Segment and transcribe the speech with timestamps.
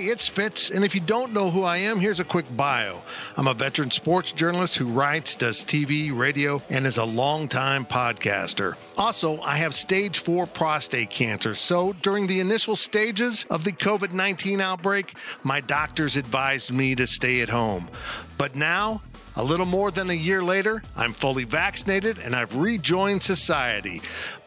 [0.00, 3.02] Hey, it's Fitz, and if you don't know who I am, here's a quick bio.
[3.36, 8.76] I'm a veteran sports journalist who writes, does TV, radio, and is a longtime podcaster.
[8.96, 14.12] Also, I have stage 4 prostate cancer, so during the initial stages of the COVID
[14.12, 17.90] 19 outbreak, my doctors advised me to stay at home.
[18.38, 19.02] But now,
[19.36, 24.00] a little more than a year later, I'm fully vaccinated and I've rejoined society.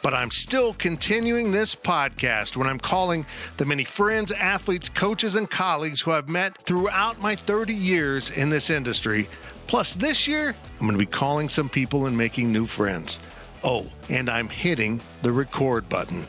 [0.03, 5.49] But I'm still continuing this podcast when I'm calling the many friends, athletes, coaches, and
[5.49, 9.29] colleagues who I've met throughout my 30 years in this industry.
[9.65, 13.17] Plus, this year, I'm going to be calling some people and making new friends.
[13.63, 16.27] Oh, and I'm hitting the record button.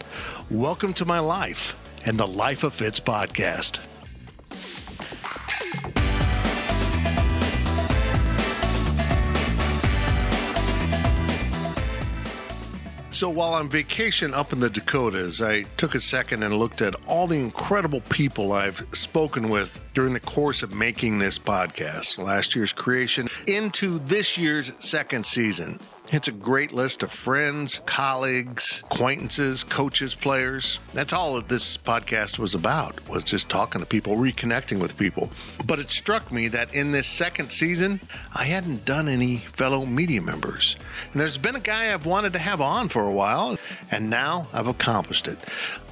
[0.48, 3.80] Welcome to my life and the Life of Fitz podcast.
[13.14, 16.96] So while on vacation up in the Dakotas, I took a second and looked at
[17.06, 22.56] all the incredible people I've spoken with during the course of making this podcast, last
[22.56, 25.78] year's creation into this year's second season.
[26.08, 30.78] It's a great list of friends, colleagues, acquaintances, coaches, players.
[30.92, 35.30] That's all that this podcast was about, was just talking to people, reconnecting with people.
[35.66, 38.00] But it struck me that in this second season,
[38.34, 40.76] I hadn't done any fellow media members.
[41.12, 43.56] And there's been a guy I've wanted to have on for a while,
[43.90, 45.38] and now I've accomplished it.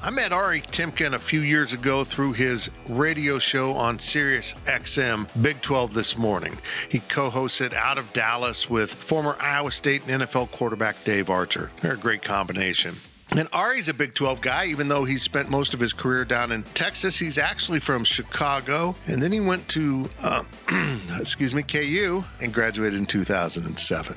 [0.05, 5.29] I met Ari Temkin a few years ago through his radio show on Sirius XM
[5.41, 6.59] Big 12 this morning.
[6.89, 11.71] He co hosted Out of Dallas with former Iowa State and NFL quarterback Dave Archer.
[11.83, 12.97] They're a great combination.
[13.37, 16.51] And Ari's a Big 12 guy, even though he's spent most of his career down
[16.51, 17.17] in Texas.
[17.17, 20.43] He's actually from Chicago, and then he went to, uh,
[21.21, 24.17] excuse me, KU and graduated in 2007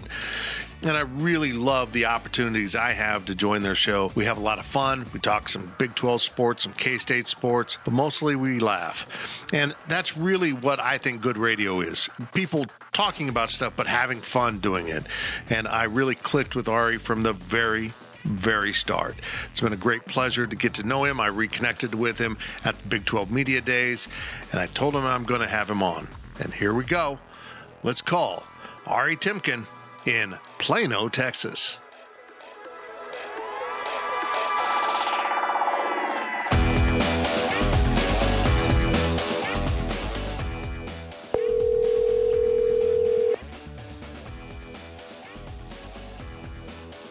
[0.85, 4.11] and I really love the opportunities I have to join their show.
[4.13, 5.07] We have a lot of fun.
[5.13, 9.07] We talk some Big 12 sports, some K State sports, but mostly we laugh.
[9.51, 14.21] And that's really what I think good radio is people talking about stuff, but having
[14.21, 15.05] fun doing it.
[15.49, 17.93] And I really clicked with Ari from the very
[18.23, 19.15] very start.
[19.51, 21.19] It's been a great pleasure to get to know him.
[21.19, 24.07] I reconnected with him at the Big 12 Media Days,
[24.51, 26.07] and I told him I'm going to have him on.
[26.39, 27.19] And here we go.
[27.83, 28.43] Let's call
[28.87, 29.67] Ari Temkin
[30.07, 31.77] in Plano, Texas.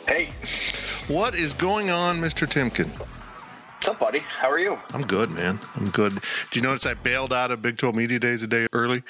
[0.09, 0.31] Hey,
[1.07, 2.49] What is going on, Mr.
[2.49, 2.89] Temkin?
[2.89, 4.19] what's up, buddy?
[4.19, 4.81] How are you?
[4.93, 5.61] I'm good, man.
[5.77, 6.15] I'm good.
[6.51, 9.05] Do you notice I bailed out of Big 12 Media Days a day early?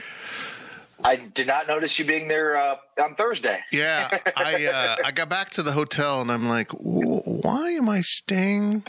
[1.04, 3.60] I did not notice you being there uh, on Thursday.
[3.70, 7.88] Yeah, I uh, I got back to the hotel and I'm like, "W- why am
[7.88, 8.84] I staying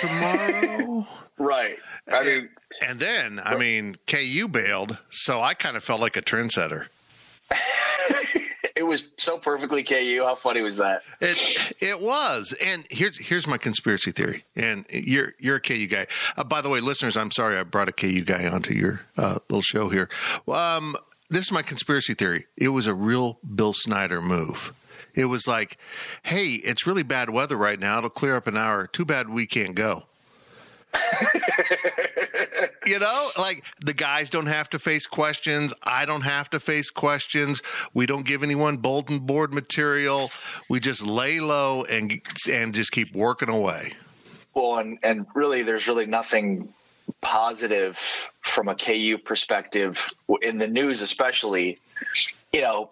[0.00, 1.06] tomorrow?
[1.36, 1.78] Right.
[2.12, 2.48] I mean,
[2.80, 6.86] and then, I mean, KU bailed, so I kind of felt like a trendsetter.
[8.84, 10.22] it was so perfectly KU.
[10.22, 11.02] How funny was that?
[11.20, 14.44] It it was, and here's here's my conspiracy theory.
[14.54, 16.06] And you're you're a KU guy.
[16.36, 19.38] Uh, by the way, listeners, I'm sorry I brought a KU guy onto your uh,
[19.48, 20.08] little show here.
[20.48, 20.96] Um,
[21.30, 22.46] this is my conspiracy theory.
[22.56, 24.72] It was a real Bill Snyder move.
[25.14, 25.78] It was like,
[26.24, 27.98] hey, it's really bad weather right now.
[27.98, 28.86] It'll clear up an hour.
[28.86, 30.04] Too bad we can't go.
[32.86, 35.72] you know, like the guys don't have to face questions.
[35.82, 37.62] I don't have to face questions.
[37.92, 40.30] We don't give anyone bulletin board material.
[40.68, 42.20] We just lay low and
[42.50, 43.92] and just keep working away.
[44.54, 46.72] Well, and and really, there's really nothing
[47.20, 47.98] positive
[48.40, 50.10] from a KU perspective
[50.42, 51.78] in the news, especially.
[52.52, 52.90] You know,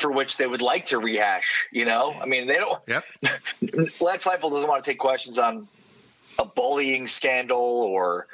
[0.00, 1.68] for which they would like to rehash.
[1.70, 2.82] You know, I mean, they don't.
[2.88, 3.04] Yep.
[4.00, 5.68] Lex Leipold doesn't want to take questions on
[6.38, 8.26] a bullying scandal or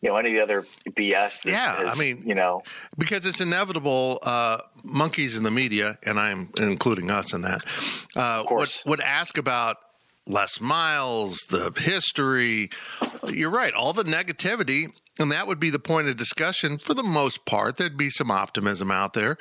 [0.00, 1.42] you know any of the other BS.
[1.42, 2.62] That Yeah, I mean- you know,
[2.98, 4.18] because it's inevitable.
[4.22, 7.62] Uh, monkeys in the media, and I'm including us in that,
[8.16, 8.82] uh, would, course.
[8.84, 9.76] would ask about
[10.26, 12.70] Les Miles, the history.
[13.28, 17.02] You're right, all the negativity, and that would be the point of discussion for the
[17.02, 17.76] most part.
[17.76, 19.36] There'd be some optimism out there,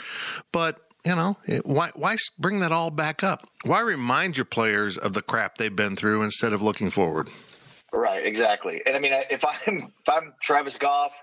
[0.51, 3.47] but you know, it, why why bring that all back up?
[3.65, 7.29] Why remind your players of the crap they've been through instead of looking forward?
[7.93, 8.81] Right, exactly.
[8.85, 11.13] And I mean, if I'm if I'm Travis Goff,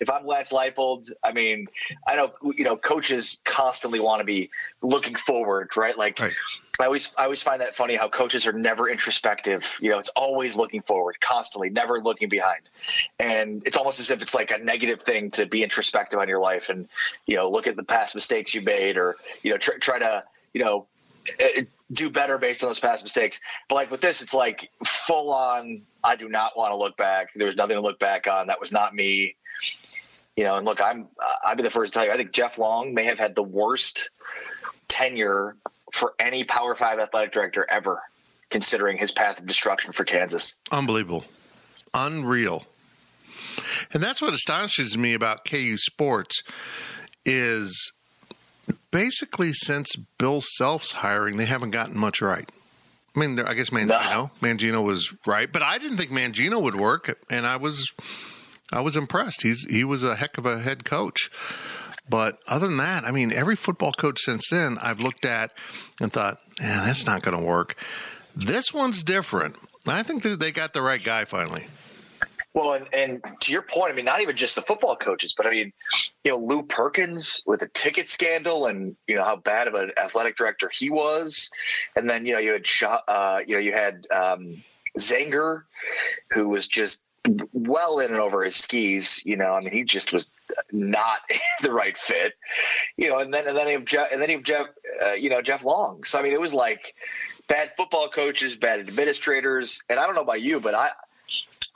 [0.00, 1.66] if I'm Lance Leipold, I mean,
[2.06, 4.50] I know you know coaches constantly want to be
[4.80, 5.96] looking forward, right?
[5.96, 6.32] Like right.
[6.80, 9.70] I always I always find that funny how coaches are never introspective.
[9.80, 12.62] You know, it's always looking forward, constantly, never looking behind.
[13.18, 16.40] And it's almost as if it's like a negative thing to be introspective on your
[16.40, 16.88] life and
[17.26, 20.24] you know look at the past mistakes you made or you know try, try to
[20.54, 20.86] you know
[21.38, 23.40] eh, do better based on those past mistakes.
[23.68, 25.82] But like with this, it's like full on.
[26.02, 27.28] I do not want to look back.
[27.34, 28.46] There was nothing to look back on.
[28.48, 29.36] That was not me.
[30.36, 31.08] You know, and look, I'm
[31.46, 32.12] I'd be the first to tell you.
[32.12, 34.10] I think Jeff Long may have had the worst
[34.88, 35.56] tenure
[35.92, 38.02] for any Power Five athletic director ever,
[38.50, 40.56] considering his path of destruction for Kansas.
[40.72, 41.24] Unbelievable,
[41.92, 42.66] unreal,
[43.92, 46.42] and that's what astonishes me about KU sports
[47.24, 47.92] is
[48.94, 52.48] basically since Bill Self's hiring, they haven't gotten much right.
[53.14, 54.30] I mean, I guess Mangino, no.
[54.40, 57.92] Mangino was right, but I didn't think Mangino would work, and I was,
[58.72, 59.42] I was impressed.
[59.42, 61.28] He's he was a heck of a head coach.
[62.08, 65.50] But other than that, I mean, every football coach since then I've looked at
[66.00, 67.76] and thought, yeah, that's not going to work.
[68.36, 69.56] This one's different.
[69.88, 71.66] I think that they got the right guy finally.
[72.54, 75.44] Well, and, and to your point, I mean, not even just the football coaches, but
[75.44, 75.72] I mean,
[76.22, 79.90] you know, Lew Perkins with the ticket scandal and you know how bad of an
[80.00, 81.50] athletic director he was,
[81.96, 82.66] and then you know you had
[83.08, 84.62] uh, you know you had um,
[84.98, 85.64] Zenger,
[86.32, 87.02] who was just
[87.52, 89.20] well in and over his skis.
[89.24, 90.26] You know, I mean, he just was
[90.70, 91.18] not
[91.60, 92.34] the right fit.
[92.96, 94.66] You know, and then and then you have Jeff, and then you have Jeff,
[95.04, 96.04] uh, you know, Jeff Long.
[96.04, 96.94] So I mean, it was like
[97.48, 100.90] bad football coaches, bad administrators, and I don't know about you, but I.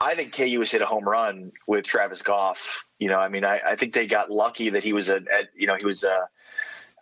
[0.01, 2.83] I think KU has hit a home run with Travis Goff.
[2.99, 5.21] You know, I mean, I, I think they got lucky that he was a,
[5.55, 6.29] you know, he was a,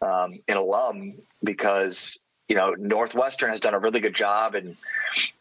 [0.02, 4.78] um, an alum because you know Northwestern has done a really good job in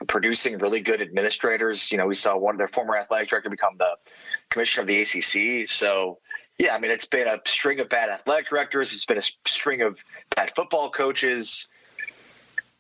[0.06, 1.90] producing really good administrators.
[1.90, 3.96] You know, we saw one of their former athletic director become the
[4.50, 5.68] commissioner of the ACC.
[5.68, 6.18] So,
[6.58, 8.92] yeah, I mean, it's been a string of bad athletic directors.
[8.92, 9.98] It's been a string of
[10.34, 11.68] bad football coaches.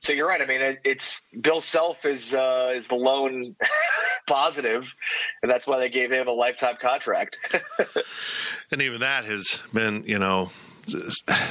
[0.06, 0.40] So you're right.
[0.40, 3.56] I mean, it, it's Bill Self is uh, is the lone
[4.28, 4.94] positive,
[5.42, 7.40] and that's why they gave him a lifetime contract.
[8.70, 10.52] and even that has been, you know,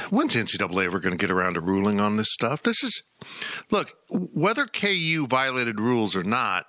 [0.10, 2.64] when's NCAA ever going to get around to ruling on this stuff?
[2.64, 3.04] This is,
[3.72, 6.66] look, whether KU violated rules or not,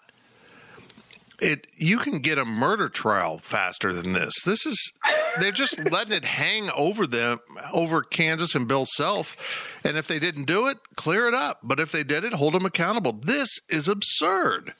[1.41, 4.43] it you can get a murder trial faster than this.
[4.45, 4.93] This is
[5.41, 7.41] they're just letting it hang over them
[7.73, 9.37] over Kansas and Bill Self,
[9.85, 11.61] and if they didn't do it, clear it up.
[11.63, 13.13] But if they did it, hold them accountable.
[13.13, 14.75] This is absurd.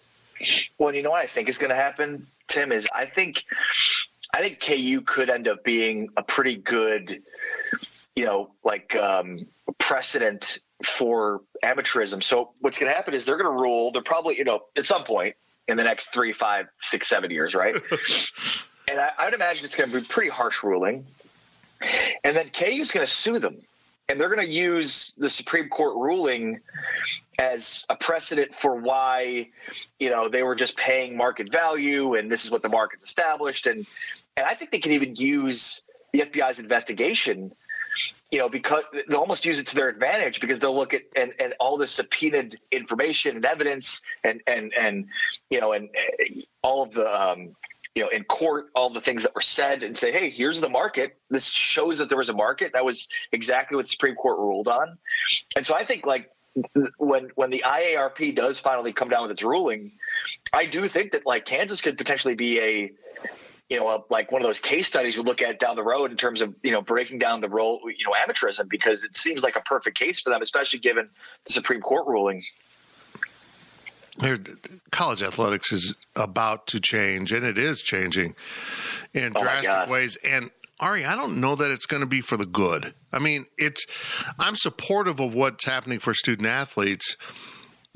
[0.79, 3.45] Well, you know what I think is going to happen, Tim is I think
[4.35, 7.23] I think KU could end up being a pretty good,
[8.15, 9.47] you know, like um,
[9.79, 12.23] precedent for amateurism.
[12.23, 13.93] So what's going to happen is they're going to rule.
[13.93, 15.37] They're probably, you know, at some point
[15.69, 17.75] in the next three, five, six, seven years, right?
[18.89, 21.07] and I, I, would imagine it's going to be a pretty harsh ruling.
[22.25, 23.59] And then KU is going to sue them,
[24.09, 26.61] and they're going to use the Supreme Court ruling
[27.39, 29.51] as a precedent for why,
[29.99, 33.67] you know, they were just paying market value, and this is what the market's established,
[33.67, 33.87] and
[34.37, 35.83] and I think they can even use
[36.13, 37.53] the FBI's investigation
[38.31, 41.33] you know, because they'll almost use it to their advantage because they'll look at and,
[41.39, 45.07] and all the subpoenaed information and evidence and and and
[45.51, 47.55] you know and uh, all of the um,
[47.95, 50.69] you know in court all the things that were said and say hey here's the
[50.69, 51.17] market.
[51.31, 52.73] This shows that there was a market.
[52.73, 54.99] That was exactly what the Supreme Court ruled on.
[55.55, 56.31] And so I think like
[56.99, 59.93] when when the IARP does finally come down with its ruling
[60.53, 62.93] I do think that like Kansas could potentially be a
[63.69, 66.11] you know, a, like one of those case studies we look at down the road
[66.11, 69.43] in terms of, you know, breaking down the role, you know, amateurism, because it seems
[69.43, 71.09] like a perfect case for them, especially given
[71.47, 72.43] the Supreme Court ruling.
[74.91, 78.35] College athletics is about to change, and it is changing
[79.13, 80.17] in oh drastic ways.
[80.25, 82.95] And Ari, I don't know that it's going to be for the good.
[83.13, 83.85] I mean, it's
[84.39, 87.17] I'm supportive of what's happening for student athletes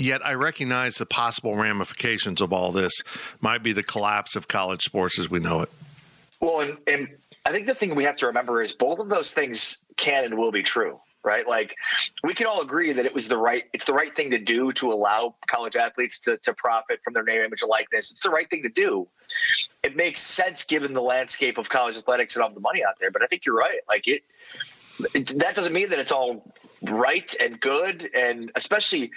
[0.00, 3.02] Yet I recognize the possible ramifications of all this
[3.40, 5.70] might be the collapse of college sports as we know it.
[6.40, 7.08] Well, and, and
[7.44, 10.38] I think the thing we have to remember is both of those things can and
[10.38, 11.46] will be true right?
[11.46, 11.76] Like
[12.24, 14.72] we can all agree that it was the right it's the right thing to do
[14.72, 18.10] to allow college athletes to, to profit from their name, image, and likeness.
[18.10, 19.06] It's the right thing to do.
[19.82, 23.10] It makes sense given the landscape of college athletics and all the money out there.
[23.10, 23.80] But I think you're right.
[23.86, 24.22] Like it,
[25.14, 26.42] it that doesn't mean that it's all
[26.82, 29.12] right and good and especially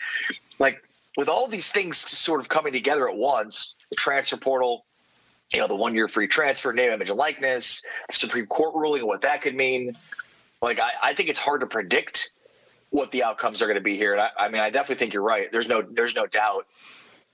[0.60, 0.82] like
[1.18, 4.86] with all these things sort of coming together at once, the transfer portal,
[5.52, 9.06] you know, the one year free transfer, name, image, and likeness, the Supreme Court ruling,
[9.06, 9.96] what that could mean.
[10.62, 12.32] Like I, I think it's hard to predict
[12.90, 14.14] what the outcomes are going to be here.
[14.14, 15.52] And I, I mean, I definitely think you're right.
[15.52, 16.66] There's no there's no doubt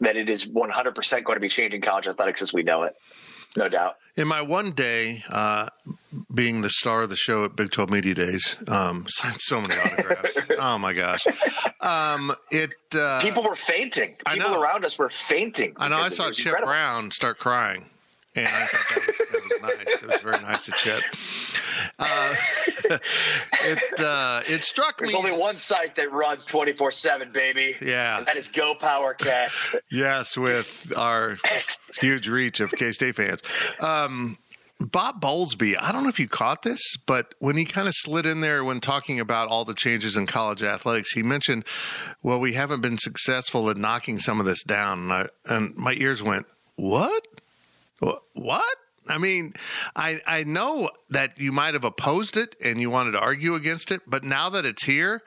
[0.01, 2.95] that it is 100% going to be changing college athletics as we know it.
[3.57, 3.97] No doubt.
[4.15, 5.67] In my one day, uh,
[6.33, 9.75] being the star of the show at Big 12 Media Days, um, signed so many
[9.75, 10.37] autographs.
[10.59, 11.25] oh my gosh.
[11.81, 14.15] Um, it, uh, People were fainting.
[14.25, 14.61] I People know.
[14.61, 15.73] around us were fainting.
[15.77, 16.67] I know I saw Chip incredible.
[16.67, 17.85] Brown start crying.
[18.35, 20.01] And I thought that was, that was nice.
[20.03, 21.03] It was very nice of Chip.
[21.97, 22.35] Uh,
[23.63, 25.17] it uh, it struck There's me.
[25.17, 27.75] only one site that runs 24 7, baby.
[27.81, 28.21] Yeah.
[28.23, 29.75] That is Go Power Cats.
[29.91, 31.37] Yes, with our
[31.99, 33.41] huge reach of K State fans.
[33.79, 34.37] Um,
[34.79, 38.25] Bob Bowlesby, I don't know if you caught this, but when he kind of slid
[38.25, 41.65] in there when talking about all the changes in college athletics, he mentioned,
[42.23, 45.93] "Well, we haven't been successful at knocking some of this down," and, I, and my
[45.93, 47.27] ears went, "What?
[47.99, 48.77] What?"
[49.09, 49.53] I mean,
[49.97, 53.91] I I know that you might have opposed it and you wanted to argue against
[53.91, 55.23] it, but now that it's here,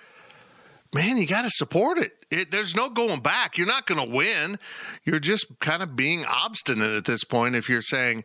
[0.94, 2.12] man, you got to support it.
[2.32, 2.50] It.
[2.50, 3.58] There's no going back.
[3.58, 4.58] You're not going to win.
[5.04, 8.24] You're just kind of being obstinate at this point if you're saying,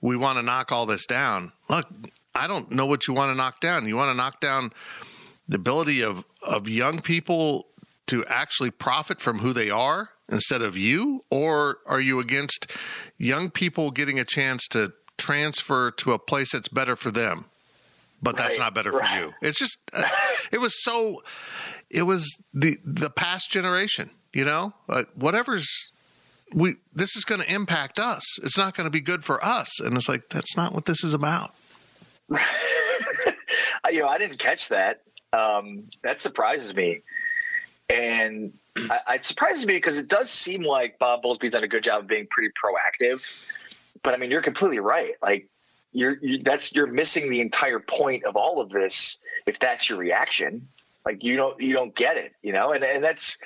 [0.00, 1.52] we want to knock all this down.
[1.68, 1.86] Look,
[2.34, 3.86] I don't know what you want to knock down.
[3.86, 4.70] You want to knock down
[5.48, 7.66] the ability of, of young people
[8.06, 11.22] to actually profit from who they are instead of you?
[11.30, 12.70] Or are you against
[13.16, 17.46] young people getting a chance to transfer to a place that's better for them?
[18.20, 19.08] But that's not better right.
[19.08, 19.32] for you.
[19.42, 20.08] It's just, uh,
[20.50, 21.22] it was so,
[21.90, 24.74] it was the the past generation, you know,
[25.14, 25.90] whatever's
[26.52, 28.38] we this is going to impact us.
[28.42, 31.04] It's not going to be good for us, and it's like that's not what this
[31.04, 31.54] is about.
[32.30, 35.02] you know, I didn't catch that.
[35.32, 37.00] Um, that surprises me,
[37.88, 41.84] and I, it surprises me because it does seem like Bob Bowlesby's done a good
[41.84, 43.34] job of being pretty proactive.
[44.02, 45.14] But I mean, you're completely right.
[45.22, 45.48] Like
[45.92, 49.98] you're you, that's you're missing the entire point of all of this if that's your
[49.98, 50.68] reaction.
[51.08, 53.38] Like you don't you don't get it, you know, and and that's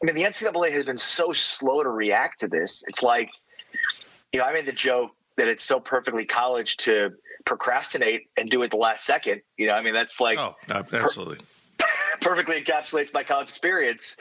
[0.00, 2.84] I mean the NCAA has been so slow to react to this.
[2.86, 3.32] It's like
[4.32, 7.10] you know I made the joke that it's so perfectly college to
[7.44, 9.42] procrastinate and do it the last second.
[9.56, 11.38] You know, I mean that's like Oh, uh, absolutely.
[12.20, 14.16] perfectly encapsulates my college experience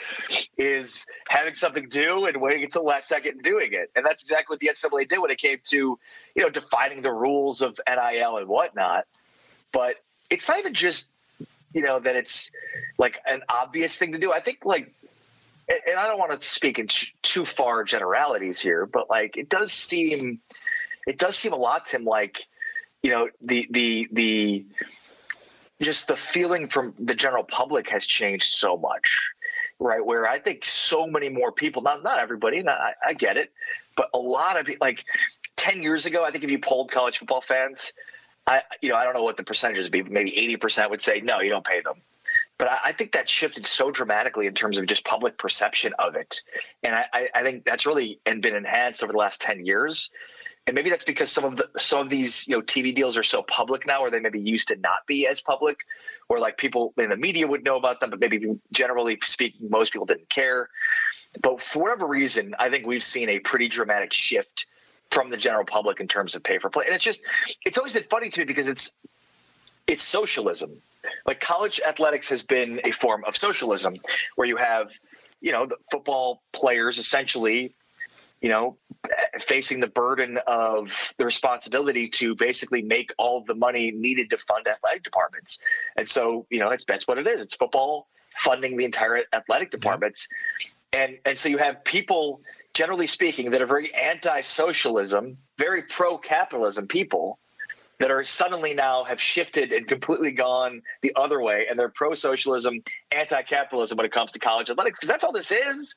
[0.58, 3.92] is having something do and waiting until the last second and doing it.
[3.96, 7.14] And that's exactly what the NCAA did when it came to, you know, defining the
[7.14, 9.06] rules of NIL and whatnot.
[9.72, 9.98] But
[10.32, 11.12] it's not even just,
[11.74, 12.52] you know, that it's
[12.98, 14.32] like an obvious thing to do.
[14.32, 14.94] I think like,
[15.68, 16.88] and I don't want to speak in
[17.22, 20.40] too far generalities here, but like it does seem,
[21.08, 22.46] it does seem a lot, Tim, like,
[23.02, 24.66] you know, the, the, the,
[25.82, 29.34] just the feeling from the general public has changed so much
[29.80, 33.38] right where i think so many more people not not everybody not, I, I get
[33.38, 33.52] it
[33.98, 35.04] but a lot of like
[35.58, 37.94] 10 years ago i think if you polled college football fans
[38.48, 41.22] i you know i don't know what the percentages would be maybe 80% would say
[41.22, 42.02] no you don't pay them.
[42.58, 46.16] But I, I think that shifted so dramatically in terms of just public perception of
[46.16, 46.42] it.
[46.82, 50.10] And I, I, think that's really and been enhanced over the last 10 years.
[50.66, 53.24] And maybe that's because some of the some of these you know TV deals are
[53.24, 55.82] so public now, or they maybe used to not be as public,
[56.30, 59.92] or like people in the media would know about them, but maybe generally speaking, most
[59.92, 60.70] people didn't care.
[61.42, 64.68] But for whatever reason, I think we've seen a pretty dramatic shift
[65.14, 67.24] from the general public in terms of pay for play, and it's just
[67.66, 68.92] it's always been funny to me because it's
[69.88, 70.82] it's socialism.
[71.26, 73.98] Like college athletics has been a form of socialism,
[74.36, 74.92] where you have
[75.42, 77.76] you know the football players essentially
[78.44, 78.78] you know,
[79.40, 84.68] facing the burden of the responsibility to basically make all the money needed to fund
[84.68, 85.60] athletic departments.
[85.96, 87.40] And so, you know, that's that's what it is.
[87.40, 90.28] It's football funding the entire athletic departments.
[90.92, 92.42] And and so you have people
[92.74, 97.40] generally speaking that are very anti-socialism, very pro-capitalism people
[98.00, 102.82] that are suddenly now have shifted and completely gone the other way and they're pro-socialism,
[103.12, 105.96] anti-capitalism when it comes to college athletics because that's all this is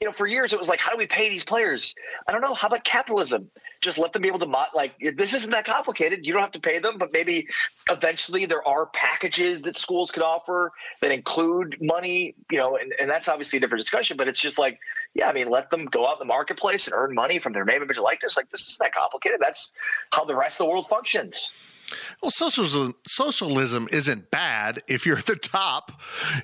[0.00, 1.94] you know, for years it was like, how do we pay these players?
[2.26, 2.54] I don't know.
[2.54, 3.50] How about capitalism?
[3.80, 6.24] Just let them be able to like this isn't that complicated.
[6.24, 7.48] You don't have to pay them, but maybe
[7.90, 10.72] eventually there are packages that schools could offer
[11.02, 12.34] that include money.
[12.50, 14.16] You know, and, and that's obviously a different discussion.
[14.16, 14.80] But it's just like,
[15.12, 17.64] yeah, I mean, let them go out in the marketplace and earn money from their
[17.64, 18.36] name, image, likeness.
[18.36, 19.40] Like this isn't that complicated.
[19.40, 19.74] That's
[20.12, 21.50] how the rest of the world functions.
[22.22, 25.92] Well, socialism socialism isn't bad if you're at the top.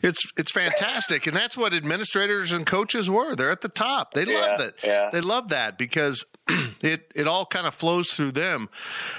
[0.02, 3.34] It's it's fantastic, and that's what administrators and coaches were.
[3.34, 4.14] They're at the top.
[4.14, 4.74] They love Yeah, it.
[4.84, 5.10] yeah.
[5.12, 6.24] They love that because
[6.82, 8.68] it it all kind of flows through them.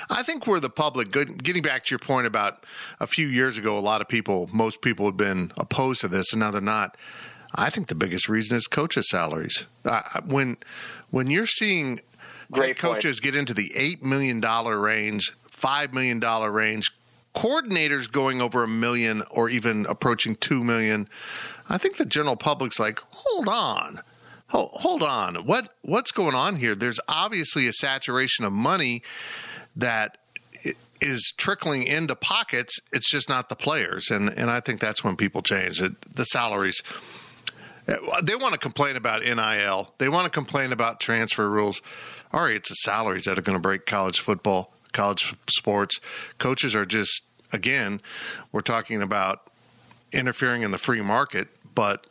[0.10, 1.12] I think we're the public.
[1.12, 2.66] Good, getting back to your point about
[3.00, 6.34] a few years ago, a lot of people, most people, had been opposed to this,
[6.34, 6.98] and now they're not.
[7.54, 9.66] I think the biggest reason is coaches' salaries.
[9.84, 10.58] Uh, when
[11.10, 12.00] when you're seeing
[12.52, 12.94] Great head point.
[12.96, 16.92] coaches get into the eight million dollar range, five million dollar range,
[17.36, 21.08] coordinators going over a million or even approaching two million.
[21.70, 24.02] I think the general public's like, hold on.
[24.50, 25.46] Hold on.
[25.46, 26.76] What what's going on here?
[26.76, 29.02] There's obviously a saturation of money
[29.78, 30.18] that
[31.00, 32.80] is trickling into pockets.
[32.92, 35.94] It's just not the players, and and I think that's when people change it.
[36.16, 36.84] The salaries.
[37.88, 39.94] Eh, they want to complain about NIL.
[40.00, 41.82] They want to complain about transfer rules.
[42.34, 46.00] All right, it's the salaries that are going to break college football, college sports.
[46.38, 48.02] Coaches are just again,
[48.52, 49.50] we're talking about
[50.12, 52.08] interfering in the free market, but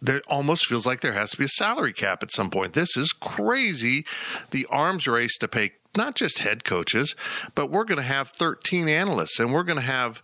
[0.00, 2.72] there almost feels like there has to be a salary cap at some point.
[2.72, 4.04] This is crazy.
[4.50, 7.14] The arms race to pay not just head coaches,
[7.54, 10.22] but we're going to have 13 analysts and we're going to have,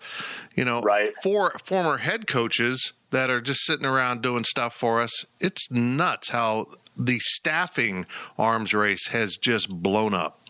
[0.55, 1.13] you know, right.
[1.23, 5.27] four former head coaches that are just sitting around doing stuff for us.
[5.41, 8.07] It's nuts how the staffing
[8.39, 10.41] arms race has just blown up.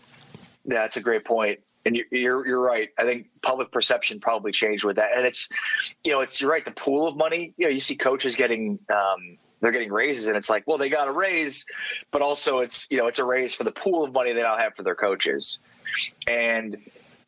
[0.69, 1.59] That's a great point.
[1.85, 2.89] And you're you're right.
[2.97, 5.49] I think public perception probably changed with that, and it's
[6.03, 6.63] you know it's you're right.
[6.63, 10.37] The pool of money, you know, you see coaches getting um, they're getting raises and
[10.37, 11.65] it's like well they got a raise
[12.11, 14.57] but also it's you know it's a raise for the pool of money they now
[14.57, 15.59] have for their coaches
[16.27, 16.77] and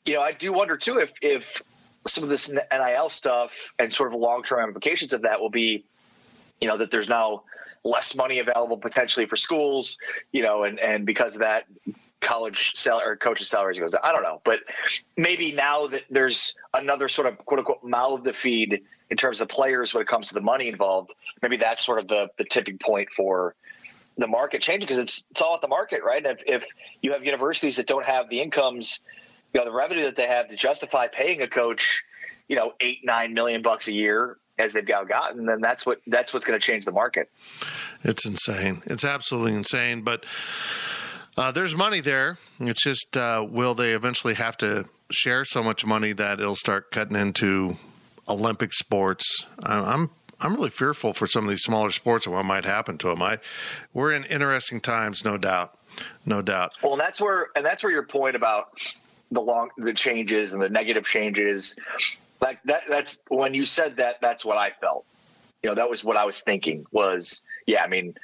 [0.06, 1.62] you know i do wonder too if if
[2.08, 5.86] some of this nil stuff and sort of long-term ramifications of that will be
[6.60, 7.44] you know that there's now
[7.84, 9.98] less money available potentially for schools
[10.32, 11.66] you know and and because of that
[12.22, 14.02] college salary or coaches salaries goes down.
[14.04, 14.62] I don't know, but
[15.18, 19.50] maybe now that there's another sort of quote unquote mouth to feed in terms of
[19.50, 22.78] players when it comes to the money involved, maybe that's sort of the the tipping
[22.78, 23.56] point for
[24.18, 26.26] the market changing because it's it's all at the market, right?
[26.26, 26.64] And if, if
[27.02, 29.00] you have universities that don't have the incomes,
[29.54, 32.04] you know, the revenue that they have to justify paying a coach,
[32.48, 36.00] you know, eight nine million bucks a year as they've now gotten, then that's what
[36.08, 37.30] that's what's going to change the market.
[38.04, 38.82] It's insane.
[38.86, 40.26] It's absolutely insane, but
[41.38, 42.38] uh, there's money there.
[42.60, 46.92] It's just uh, will they eventually have to share so much money that it'll start
[46.92, 47.78] cutting into
[48.28, 49.46] Olympic sports?
[49.64, 50.10] I'm
[50.42, 53.22] I'm really fearful for some of these smaller sports and what might happen to them.
[53.22, 53.40] I
[53.94, 55.78] we're in interesting times, no doubt,
[56.26, 56.74] no doubt.
[56.84, 58.70] Well, that's where and that's where your point about
[59.32, 61.76] the long the changes and the negative changes,
[62.42, 62.84] like that.
[62.90, 64.18] That's when you said that.
[64.22, 65.06] That's what I felt.
[65.64, 66.86] You know, that was what I was thinking.
[66.92, 67.84] Was yeah.
[67.84, 68.16] I mean,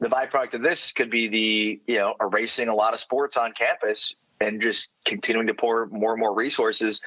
[0.00, 3.52] the byproduct of this could be the you know erasing a lot of sports on
[3.52, 7.02] campus and just continuing to pour more and more resources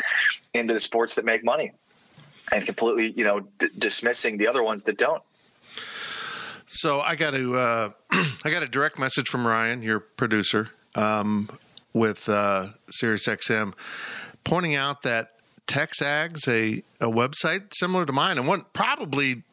[0.54, 1.74] into the sports that make money
[2.52, 5.22] and completely you know d- dismissing the other ones that don't.
[6.68, 11.50] So i got to uh, i got a direct message from ryan your producer um,
[11.94, 12.68] with uh,
[13.02, 13.74] SiriusXM
[14.44, 15.32] pointing out that
[15.68, 19.44] texags a, a website similar to mine and one probably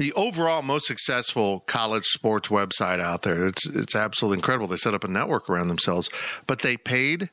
[0.00, 3.46] the overall most successful college sports website out there.
[3.46, 4.66] It's it's absolutely incredible.
[4.66, 6.08] They set up a network around themselves,
[6.46, 7.28] but they paid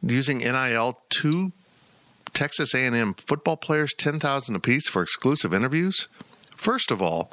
[0.00, 1.50] using NIL two
[2.32, 6.06] Texas A&M football players ten thousand apiece for exclusive interviews.
[6.54, 7.32] First of all,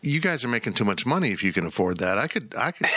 [0.00, 2.18] you guys are making too much money if you can afford that.
[2.18, 2.88] I could I could.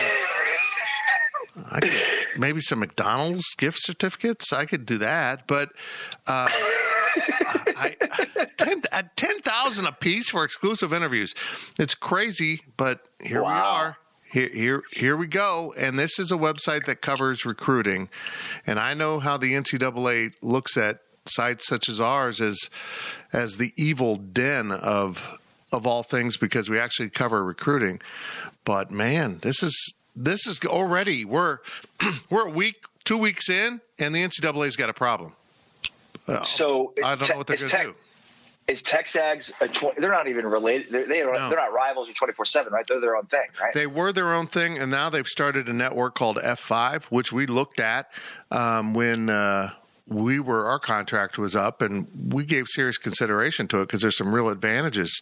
[1.72, 1.92] I could
[2.36, 4.52] maybe some McDonald's gift certificates.
[4.52, 5.70] I could do that, but
[6.28, 6.50] uh,
[7.78, 7.96] I,
[8.58, 9.04] ten uh,
[9.42, 11.34] thousand a piece for exclusive interviews.
[11.80, 13.50] It's crazy, but here wow.
[13.50, 13.98] we are.
[14.32, 15.74] Here, here, here we go.
[15.78, 18.10] And this is a website that covers recruiting.
[18.68, 22.70] And I know how the NCAA looks at sites such as ours as
[23.34, 25.40] as the evil den of
[25.72, 28.02] of all things because we actually cover recruiting.
[28.64, 31.60] But man, this is this is already we're
[32.30, 35.34] we're a week, two weeks in, and the NCAA's got a problem.
[36.44, 37.96] So I don't know what they're going to do.
[38.68, 40.88] Is Texags a tw- they're not even related.
[40.90, 41.50] They're, they are, no.
[41.50, 42.84] they're not rivals four seven, right?
[42.88, 43.76] They're their own thing, right?
[43.76, 47.32] They were their own thing, and now they've started a network called F five, which
[47.32, 48.12] we looked at
[48.50, 49.70] um, when uh,
[50.08, 54.18] we were our contract was up, and we gave serious consideration to it because there's
[54.18, 55.22] some real advantages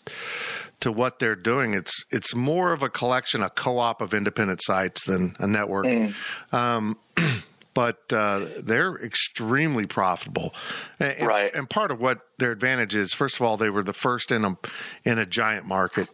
[0.80, 1.74] to what they're doing.
[1.74, 5.86] It's it's more of a collection, a co op of independent sites than a network.
[5.86, 6.14] Mm.
[6.54, 6.98] Um,
[7.74, 10.54] but uh, they're extremely profitable.
[11.00, 11.56] And, right.
[11.56, 14.46] And part of what their advantage is, first of all, they were the first in
[14.46, 14.58] a
[15.04, 16.10] in a giant market,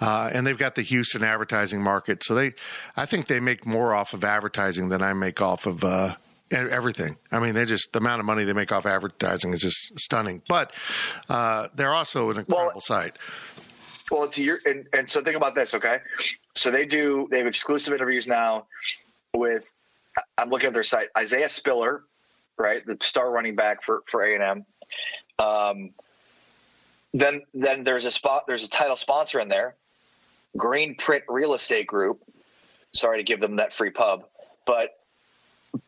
[0.00, 2.22] uh, and they've got the Houston advertising market.
[2.22, 2.52] So they,
[2.96, 5.84] I think they make more off of advertising than I make off of.
[5.84, 6.14] Uh,
[6.52, 7.16] everything.
[7.30, 10.42] I mean, they just the amount of money they make off advertising is just stunning.
[10.48, 10.74] But
[11.28, 13.16] uh, they're also an incredible well, site.
[14.10, 15.98] Well, to your and, and so think about this, okay?
[16.56, 18.66] So they do they have exclusive interviews now
[19.34, 19.69] with
[20.36, 21.08] I'm looking at their site.
[21.16, 22.02] Isaiah Spiller,
[22.56, 25.44] right, the star running back for for A and M.
[25.44, 25.90] Um,
[27.12, 28.44] then then there's a spot.
[28.46, 29.74] There's a title sponsor in there,
[30.56, 32.22] Green Print Real Estate Group.
[32.92, 34.24] Sorry to give them that free pub,
[34.66, 34.90] but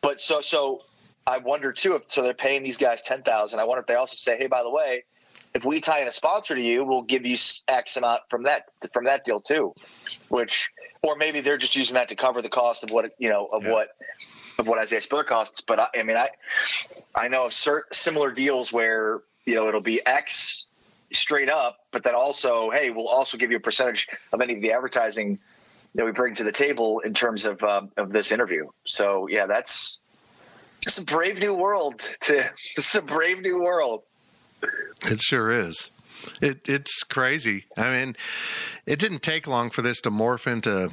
[0.01, 0.81] but so so
[1.27, 3.59] I wonder too if so they're paying these guys ten thousand.
[3.59, 5.03] I wonder if they also say, hey, by the way,
[5.53, 8.71] if we tie in a sponsor to you, we'll give you X amount from that
[8.93, 9.73] from that deal too,
[10.29, 10.69] which
[11.03, 13.63] or maybe they're just using that to cover the cost of what you know of
[13.63, 13.73] Yeah.
[13.73, 13.89] what
[14.57, 15.61] of what Isaiah Spiller costs.
[15.61, 16.29] But I, I mean, I
[17.13, 20.65] I know of cert, similar deals where you know it'll be X
[21.11, 24.61] straight up, but then also, hey, we'll also give you a percentage of any of
[24.61, 25.37] the advertising
[25.93, 28.67] that we bring to the table in terms of um, of this interview.
[28.85, 29.99] So yeah, that's
[30.87, 31.99] it's a brave new world.
[32.21, 34.03] To it's a brave new world.
[35.01, 35.89] It sure is.
[36.41, 37.65] It it's crazy.
[37.77, 38.15] I mean,
[38.85, 40.91] it didn't take long for this to morph into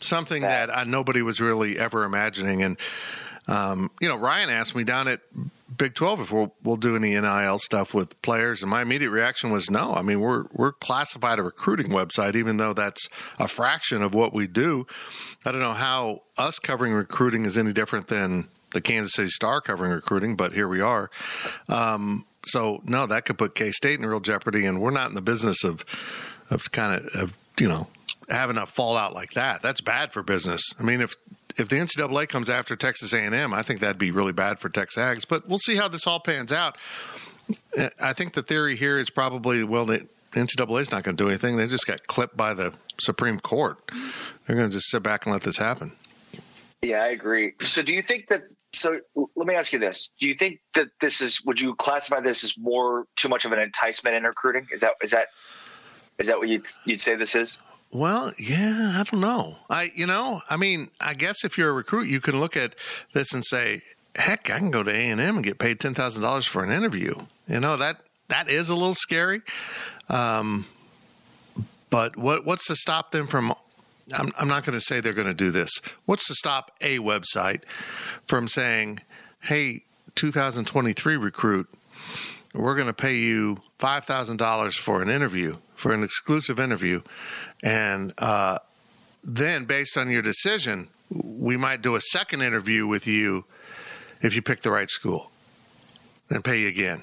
[0.00, 2.62] something that uh, nobody was really ever imagining.
[2.62, 2.76] And
[3.46, 5.20] um, you know, Ryan asked me down at
[5.76, 9.50] Big Twelve if we'll we'll do any NIL stuff with players, and my immediate reaction
[9.50, 9.94] was no.
[9.94, 13.08] I mean, we're we're classified a recruiting website, even though that's
[13.38, 14.86] a fraction of what we do.
[15.44, 19.60] I don't know how us covering recruiting is any different than the Kansas City Star
[19.60, 21.10] covering recruiting, but here we are.
[21.68, 25.14] Um, so no, that could put K State in real jeopardy, and we're not in
[25.14, 25.84] the business of
[26.50, 27.88] of kind of, you know
[28.28, 29.62] having a fallout like that.
[29.62, 30.62] That's bad for business.
[30.78, 31.14] I mean, if
[31.56, 34.60] if the NCAA comes after Texas A and M, I think that'd be really bad
[34.60, 35.26] for Tex Ags.
[35.26, 36.76] But we'll see how this all pans out.
[37.76, 41.22] Eh, I think the theory here is probably well, the NCAA is not going to
[41.22, 41.56] do anything.
[41.56, 43.78] They just got clipped by the Supreme Court.
[44.46, 45.92] They're going to just sit back and let this happen.
[46.82, 47.54] Yeah, I agree.
[47.64, 48.42] So do you think that?
[48.78, 49.00] So
[49.34, 51.44] let me ask you this: Do you think that this is?
[51.44, 54.68] Would you classify this as more too much of an enticement in recruiting?
[54.72, 55.28] Is that is that
[56.18, 57.58] is that what you'd you'd say this is?
[57.90, 59.56] Well, yeah, I don't know.
[59.70, 62.74] I, you know, I mean, I guess if you're a recruit, you can look at
[63.14, 63.82] this and say,
[64.14, 66.62] "Heck, I can go to A and M and get paid ten thousand dollars for
[66.62, 67.14] an interview."
[67.48, 69.40] You know that that is a little scary.
[70.08, 70.66] Um,
[71.90, 73.54] but what what's to stop them from?
[74.16, 75.70] I'm, I'm not going to say they're going to do this.
[76.06, 77.62] What's to stop a website
[78.26, 79.00] from saying,
[79.40, 81.68] "Hey, 2023 recruit,
[82.54, 87.02] we're going to pay you five thousand dollars for an interview, for an exclusive interview,
[87.62, 88.58] and uh,
[89.22, 93.44] then based on your decision, we might do a second interview with you
[94.20, 95.30] if you pick the right school,
[96.30, 97.02] and pay you again."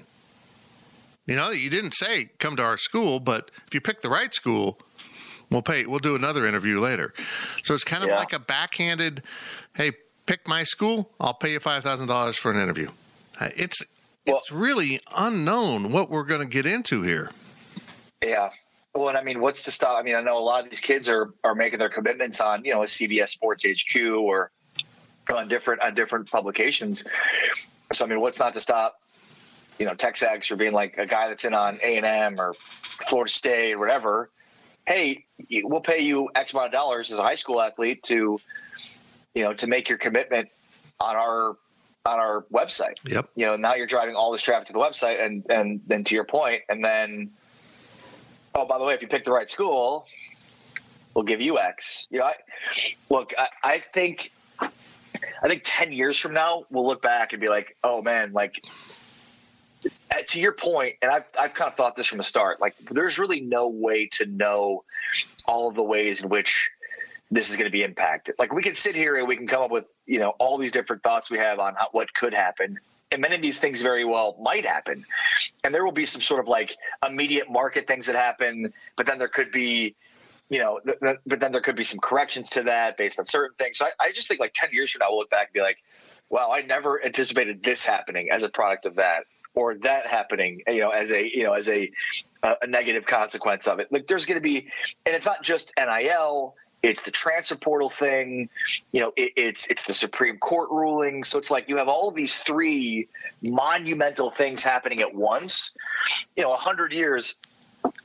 [1.27, 4.31] You know, you didn't say come to our school, but if you pick the right
[4.31, 4.77] school,
[5.49, 5.85] we'll pay.
[5.85, 7.13] We'll do another interview later.
[7.63, 8.17] So it's kind of Yeah.
[8.19, 9.23] like a backhanded,
[9.73, 9.91] "Hey,
[10.25, 11.11] pick my school.
[11.19, 12.89] I'll pay you five thousand dollars for an interview."
[13.39, 13.83] Uh, It's
[14.25, 17.31] Well- it's really unknown what we're going to get into here.
[18.23, 18.49] Yeah.
[18.93, 19.97] Well, and I mean, what's to stop?
[19.99, 22.63] I mean, I know a lot of these kids are are making their commitments on
[22.65, 24.51] you know a CBS Sports HQ or
[25.33, 27.03] on different on different publications.
[27.93, 28.99] So I mean, what's not to stop?
[29.79, 32.55] You know, Texags for being like a guy that's in on A and M or
[33.07, 34.29] Florida State or whatever.
[34.87, 35.25] Hey,
[35.63, 38.39] we'll pay you X amount of dollars as a high school athlete to,
[39.33, 40.49] you know, to make your commitment
[40.99, 41.57] on our
[42.05, 43.29] on our website Yep.
[43.35, 46.13] you know now you're driving all this traffic to the website and and then to
[46.13, 47.31] your point and then
[48.53, 50.05] oh by the way if you pick the right school
[51.15, 52.35] we'll give you x you know I,
[53.09, 57.49] look I, I think i think 10 years from now we'll look back and be
[57.49, 58.63] like oh man like
[60.11, 62.75] Uh, to your point and I've, I've kind of thought this from the start like
[62.89, 64.83] there's really no way to know
[65.47, 66.71] all of the ways in which
[67.31, 68.35] this is going to be impacted.
[68.37, 70.71] Like we can sit here and we can come up with, you know, all these
[70.71, 72.79] different thoughts we have on how, what could happen.
[73.11, 75.05] And many of these things very well might happen.
[75.63, 79.17] And there will be some sort of like immediate market things that happen, but then
[79.17, 79.95] there could be,
[80.49, 83.25] you know, th- th- but then there could be some corrections to that based on
[83.25, 83.77] certain things.
[83.77, 85.61] So I, I just think like 10 years from now, we'll look back and be
[85.61, 85.77] like,
[86.29, 90.79] wow, I never anticipated this happening as a product of that or that happening, you
[90.79, 91.91] know, as a, you know, as a,
[92.43, 93.91] a negative consequence of it.
[93.91, 94.67] Like there's going to be,
[95.05, 98.49] and it's not just NIL, it's the transfer portal thing,
[98.91, 101.23] you know, it, it's it's the Supreme Court ruling.
[101.23, 103.07] So it's like you have all these three
[103.41, 105.71] monumental things happening at once.
[106.35, 107.35] You know, hundred years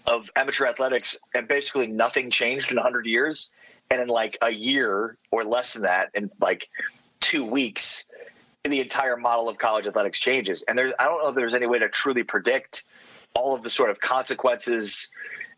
[0.06, 3.50] of amateur athletics and basically nothing changed in hundred years,
[3.90, 6.68] and in like a year or less than that, in like
[7.20, 8.04] two weeks,
[8.68, 10.62] the entire model of college athletics changes.
[10.68, 12.84] And there's I don't know if there's any way to truly predict
[13.34, 15.10] all of the sort of consequences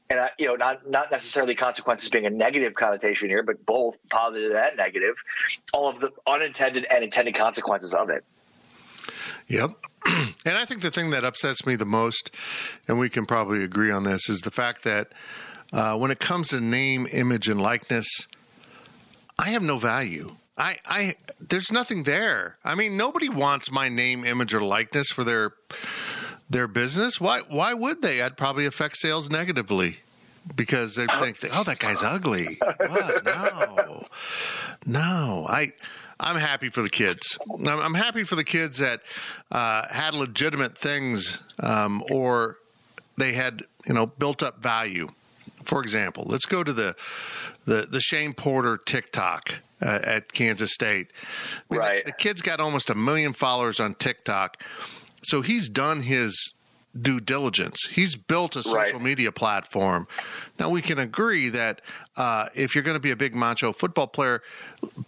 [0.08, 3.96] and I, you know, not not necessarily consequences being a negative connotation here, but both
[4.10, 5.16] positive and negative,
[5.72, 8.24] all of the unintended and intended consequences of it.
[9.48, 9.70] Yep.
[10.06, 12.34] and I think the thing that upsets me the most,
[12.86, 15.12] and we can probably agree on this, is the fact that
[15.72, 18.28] uh, when it comes to name, image, and likeness,
[19.38, 20.36] I have no value.
[20.62, 22.56] I, I, there's nothing there.
[22.64, 25.54] I mean, nobody wants my name, image, or likeness for their
[26.48, 27.20] their business.
[27.20, 27.40] Why?
[27.48, 28.22] Why would they?
[28.22, 29.98] I'd probably affect sales negatively
[30.54, 33.24] because they think, "Oh, that guy's ugly." What?
[33.24, 34.06] No,
[34.86, 35.46] no.
[35.48, 35.72] I
[36.20, 37.36] I'm happy for the kids.
[37.52, 39.00] I'm, I'm happy for the kids that
[39.50, 42.58] uh, had legitimate things um, or
[43.18, 45.08] they had, you know, built up value.
[45.64, 46.94] For example, let's go to the
[47.64, 51.08] the, the Shane Porter TikTok uh, at Kansas State.
[51.70, 52.04] I mean, Right.
[52.04, 54.62] The, the kid's got almost a million followers on TikTok,
[55.22, 56.52] so he's done his
[57.00, 57.88] due diligence.
[57.90, 59.00] He's built a social Right.
[59.00, 60.06] media platform.
[60.58, 61.80] Now we can agree that
[62.16, 64.42] uh, if you're going to be a big macho football player,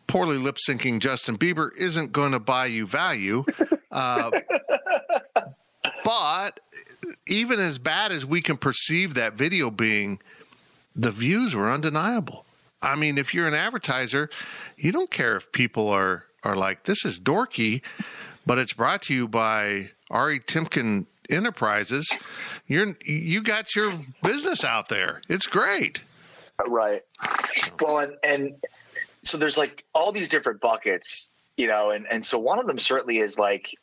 [0.06, 3.44] poorly lip syncing Justin Bieber isn't going to buy you value.
[3.90, 4.30] Uh,
[6.04, 6.60] but
[7.26, 10.20] even as bad as we can perceive that video being,
[10.96, 12.43] the views were undeniable.
[12.84, 14.30] I mean, if you're an advertiser,
[14.76, 17.82] you don't care if people are are like, "This is dorky,"
[18.44, 22.12] but it's brought to you by Ari Temkin Enterprises.
[22.66, 23.92] You're you got your
[24.22, 25.22] business out there.
[25.28, 26.02] It's great.
[26.66, 27.02] Right.
[27.80, 28.54] Well, and, and
[29.22, 32.78] so there's like all these different buckets, you know, and, and so one of them
[32.78, 33.76] certainly is like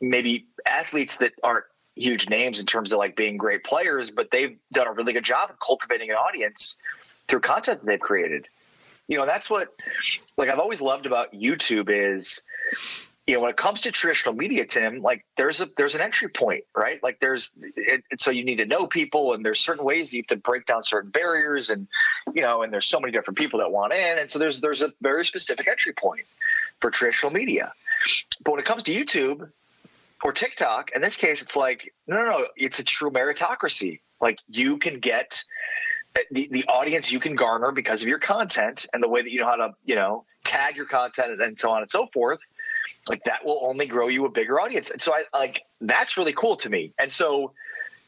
[0.00, 1.66] maybe athletes that aren't
[1.96, 5.24] huge names in terms of like being great players, but they've done a really good
[5.24, 6.76] job of cultivating an audience
[7.30, 8.46] through content that they've created.
[9.08, 9.68] You know, that's what
[10.36, 12.42] like I've always loved about YouTube is
[13.26, 16.28] you know when it comes to traditional media tim like there's a there's an entry
[16.28, 17.02] point right?
[17.02, 20.20] Like there's it, it- so you need to know people and there's certain ways you
[20.22, 21.86] have to break down certain barriers and
[22.34, 24.82] you know and there's so many different people that want in and so there's there's
[24.82, 26.26] a very specific entry point
[26.80, 27.72] for traditional media.
[28.42, 29.48] But when it comes to youtube
[30.24, 34.00] or tiktok in this case it's like no no no it's a true meritocracy.
[34.20, 35.42] Like you can get
[36.30, 39.40] the, the audience you can garner because of your content and the way that you
[39.40, 42.40] know how to you know tag your content and so on and so forth
[43.08, 44.90] like that will only grow you a bigger audience.
[44.90, 46.92] And so I like that's really cool to me.
[46.98, 47.52] And so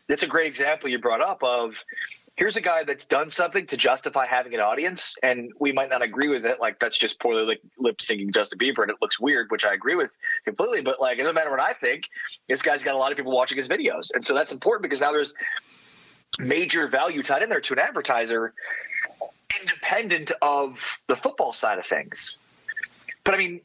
[0.09, 1.83] that's a great example you brought up of
[2.37, 6.03] here's a guy that's done something to justify having an audience and we might not
[6.03, 9.21] agree with it like that's just poorly lip, lip syncing Justin Bieber and it looks
[9.21, 10.11] weird which I agree with
[10.45, 12.09] completely but like it doesn't matter what I think
[12.49, 15.01] this guy's got a lot of people watching his videos and so that's important because
[15.01, 15.35] now there's
[16.38, 18.53] major value tied in there to an advertiser
[19.61, 22.37] independent of the football side of things
[23.25, 23.61] but I mean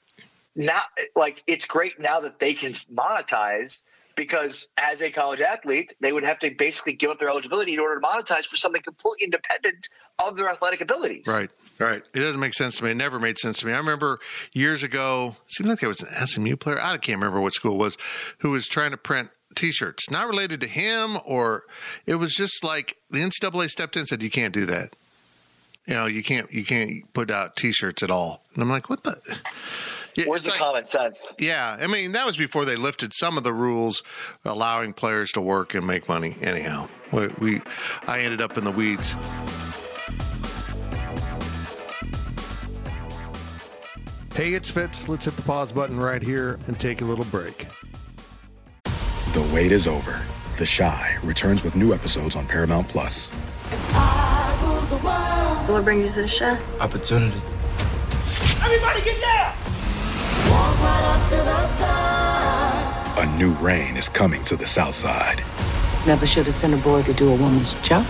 [0.56, 0.82] now
[1.16, 3.84] like it's great now that they can monetize
[4.16, 7.80] because as a college athlete they would have to basically give up their eligibility in
[7.80, 9.88] order to monetize for something completely independent
[10.20, 11.50] of their athletic abilities Right.
[11.80, 12.02] Right.
[12.14, 12.92] It doesn't make sense to me.
[12.92, 13.72] It never made sense to me.
[13.72, 14.20] I remember
[14.52, 16.80] years ago, seemed like there was an SMU player.
[16.82, 17.98] I can't remember what school it was,
[18.40, 21.64] who was trying to print T-shirts, not related to him, or
[22.06, 24.96] it was just like the NCAA stepped in and said, "You can't do that.
[25.86, 29.04] You know, you can't, you can't put out T-shirts at all." And I'm like, "What
[29.04, 29.20] the?"
[30.16, 33.38] Yeah, where's the like- common sense Yeah, I mean that was before they lifted some
[33.38, 34.02] of the rules
[34.44, 36.38] allowing players to work and make money.
[36.42, 37.62] Anyhow, we, we
[38.08, 39.14] I ended up in the weeds.
[44.34, 45.08] Hey, it's Fitz.
[45.08, 47.66] Let's hit the pause button right here and take a little break.
[49.38, 50.20] The wait is over.
[50.58, 53.30] The Shy returns with new episodes on Paramount Plus.
[55.70, 56.58] What brings you to the show?
[56.80, 57.40] Opportunity.
[58.64, 59.54] Everybody get down!
[60.82, 61.14] Right
[63.20, 65.44] a new reign is coming to the South Side.
[66.08, 68.08] Never should have sent a boy to do a woman's job.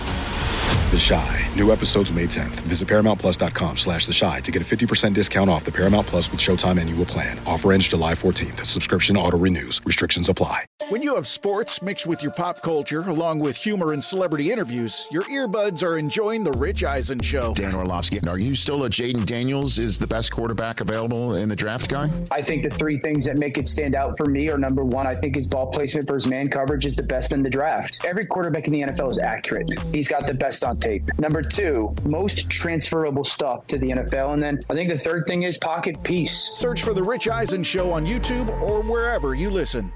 [0.90, 1.46] The Shy.
[1.54, 2.56] New episodes May 10th.
[2.62, 6.40] Visit ParamountPlus.com slash The Shy to get a 50% discount off the Paramount Plus with
[6.40, 7.38] Showtime annual plan.
[7.46, 8.64] Offer ends July 14th.
[8.64, 9.82] Subscription auto-renews.
[9.84, 10.64] Restrictions apply.
[10.88, 15.06] When you have sports mixed with your pop culture, along with humor and celebrity interviews,
[15.10, 17.52] your earbuds are enjoying The Rich Eisen Show.
[17.52, 18.26] Dan Orlovsky.
[18.26, 22.08] Are you still a Jayden Daniels is the best quarterback available in the draft guy?
[22.30, 25.06] I think the three things that make it stand out for me are number one,
[25.06, 28.06] I think his ball placement versus man coverage is the best in the draft.
[28.06, 29.68] Every quarterback in the NFL is accurate.
[29.92, 31.04] He's got the best on tape.
[31.18, 34.32] Number two, most transferable stuff to the NFL.
[34.32, 36.52] And then I think the third thing is pocket peace.
[36.56, 39.92] Search for The Rich Eisen Show on YouTube or wherever you listen.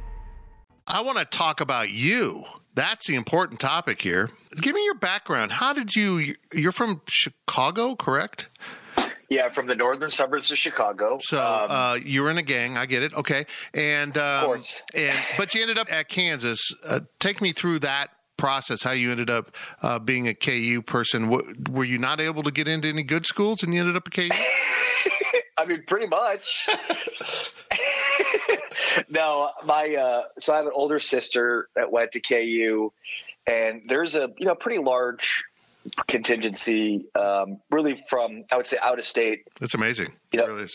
[0.86, 2.44] I want to talk about you.
[2.74, 4.30] That's the important topic here.
[4.60, 5.52] Give me your background.
[5.52, 6.34] How did you?
[6.52, 8.48] You're from Chicago, correct?
[9.32, 12.76] yeah from the northern suburbs of Chicago So Um, uh, you were in a gang.
[12.76, 13.14] I get it.
[13.14, 14.82] Okay, and um, course.
[14.94, 16.60] and but you ended up at Kansas.
[16.86, 18.10] Uh, take me through that
[18.42, 18.82] process.
[18.82, 21.28] How you ended up uh, being a KU person.
[21.28, 24.08] What, were you not able to get into any good schools, and you ended up
[24.08, 24.28] at KU?
[25.56, 26.68] I mean, pretty much.
[29.08, 32.92] no, my uh, so I have an older sister that went to KU,
[33.46, 35.44] and there's a you know pretty large
[36.08, 39.46] contingency, um, really from I would say out of state.
[39.60, 40.10] That's amazing.
[40.32, 40.66] You know, really.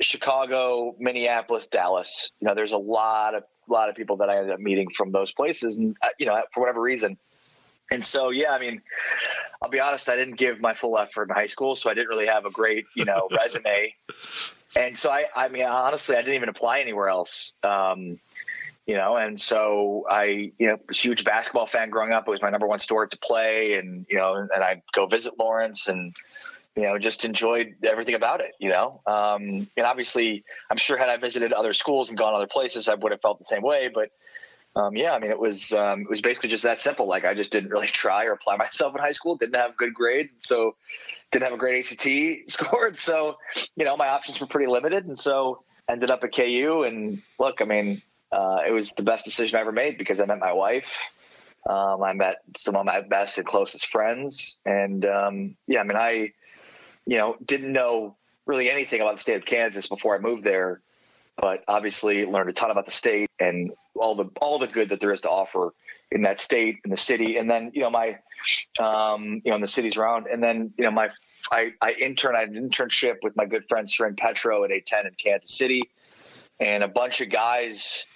[0.00, 2.30] Chicago, Minneapolis, Dallas.
[2.40, 5.12] You know, there's a lot of lot of people that I ended up meeting from
[5.12, 7.16] those places, and uh, you know, for whatever reason.
[7.90, 8.80] And so, yeah, I mean,
[9.60, 12.08] I'll be honest, I didn't give my full effort in high school, so I didn't
[12.08, 13.94] really have a great, you know, resume
[14.76, 17.52] and so I, I mean, honestly, I didn't even apply anywhere else.
[17.62, 18.18] Um,
[18.86, 22.26] you know, and so I, you know, was a huge basketball fan growing up.
[22.26, 25.38] It was my number one sport to play, and you know, and I'd go visit
[25.38, 26.14] Lawrence, and
[26.76, 28.52] you know, just enjoyed everything about it.
[28.58, 32.46] You know, um, and obviously, I'm sure had I visited other schools and gone other
[32.46, 33.90] places, I would have felt the same way.
[33.92, 34.10] But
[34.76, 37.06] um, yeah, I mean, it was um, it was basically just that simple.
[37.06, 39.36] Like I just didn't really try or apply myself in high school.
[39.36, 40.76] Didn't have good grades, and so
[41.32, 42.08] didn't have a great ACT
[42.50, 42.96] scored.
[42.96, 43.36] So
[43.76, 46.84] you know, my options were pretty limited, and so ended up at KU.
[46.86, 50.24] And look, I mean, uh, it was the best decision I ever made because I
[50.24, 50.90] met my wife.
[51.68, 55.96] Um, I met some of my best and closest friends, and um, yeah, I mean,
[55.96, 56.32] I
[57.06, 60.80] you know didn't know really anything about the state of Kansas before I moved there
[61.36, 65.00] but obviously learned a ton about the state and all the all the good that
[65.00, 65.74] there is to offer
[66.12, 68.18] in that state in the city and then you know my
[68.78, 70.26] um, you know in the cities around.
[70.26, 71.10] And then you know my
[71.50, 75.06] I, I interned I had an internship with my good friend Soren Petro at 810
[75.06, 75.82] in Kansas City
[76.60, 78.06] and a bunch of guys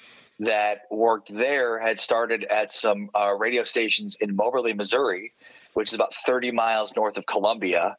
[0.41, 5.33] that worked there had started at some uh, radio stations in Moberly, Missouri,
[5.75, 7.97] which is about 30 miles north of Columbia,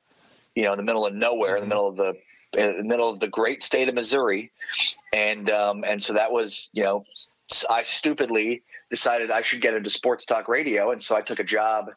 [0.60, 2.18] you know, in the middle of nowhere, in the middle of the
[2.52, 4.52] in the middle of the great state of Missouri,
[5.14, 7.06] and um, and so that was you know
[7.70, 11.46] I stupidly decided I should get into sports talk radio, and so I took a
[11.46, 11.92] job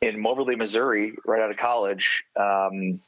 [0.00, 2.24] in Moberly, Missouri, right out of college.
[2.36, 3.02] Um,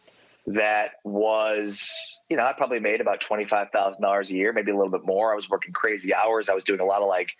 [0.47, 4.73] that was, you know, I probably made about twenty five thousand dollars a year, maybe
[4.73, 5.33] a little bit more.
[5.33, 6.51] I was working crazy hours.
[6.51, 7.35] I was doing a lot of like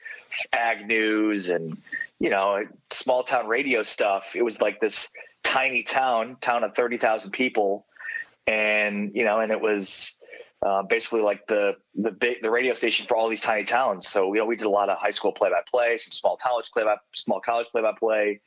[0.55, 1.77] ag news and
[2.19, 4.35] you know small town radio stuff.
[4.35, 5.11] It was like this
[5.53, 7.87] tiny town, town of thirty thousand people,
[8.47, 10.17] and you know, and it was
[10.63, 14.09] uh, basically like the the big, the radio station for all these tiny towns.
[14.09, 16.37] So you know, we did a lot of high school play by play, some small
[16.37, 18.41] college play by small college play by play,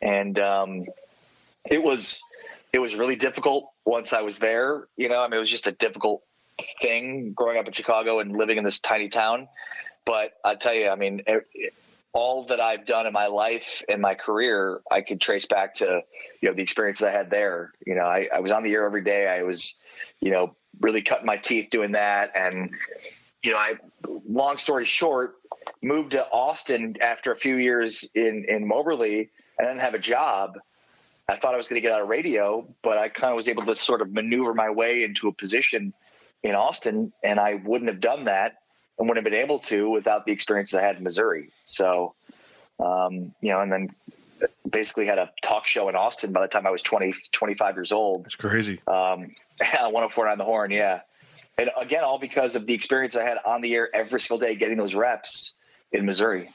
[0.00, 0.86] and um,
[1.70, 2.22] it was
[2.72, 4.88] it was really difficult once I was there.
[4.96, 6.22] You know, I mean, it was just a difficult
[6.80, 9.48] thing growing up in Chicago and living in this tiny town.
[10.06, 11.74] But I tell you, I mean, it,
[12.18, 16.02] all that I've done in my life and my career, I could trace back to,
[16.40, 17.72] you know, the experiences I had there.
[17.86, 19.28] You know, I, I was on the air every day.
[19.28, 19.76] I was,
[20.20, 22.32] you know, really cutting my teeth doing that.
[22.34, 22.70] And,
[23.44, 23.74] you know, I,
[24.28, 25.36] long story short,
[25.80, 30.58] moved to Austin after a few years in, in Moberly and didn't have a job.
[31.28, 33.46] I thought I was going to get out of radio, but I kind of was
[33.46, 35.94] able to sort of maneuver my way into a position
[36.42, 38.56] in Austin, and I wouldn't have done that
[38.98, 41.50] and wouldn't have been able to without the experience I had in Missouri.
[41.64, 42.14] So,
[42.80, 43.94] um, you know, and then
[44.68, 47.92] basically had a talk show in Austin by the time I was 20, 25 years
[47.92, 48.26] old.
[48.26, 48.80] It's crazy.
[48.86, 50.70] Um, 1049 the horn.
[50.70, 51.00] Yeah.
[51.56, 54.54] And again, all because of the experience I had on the air every single day,
[54.54, 55.54] getting those reps
[55.92, 56.50] in Missouri.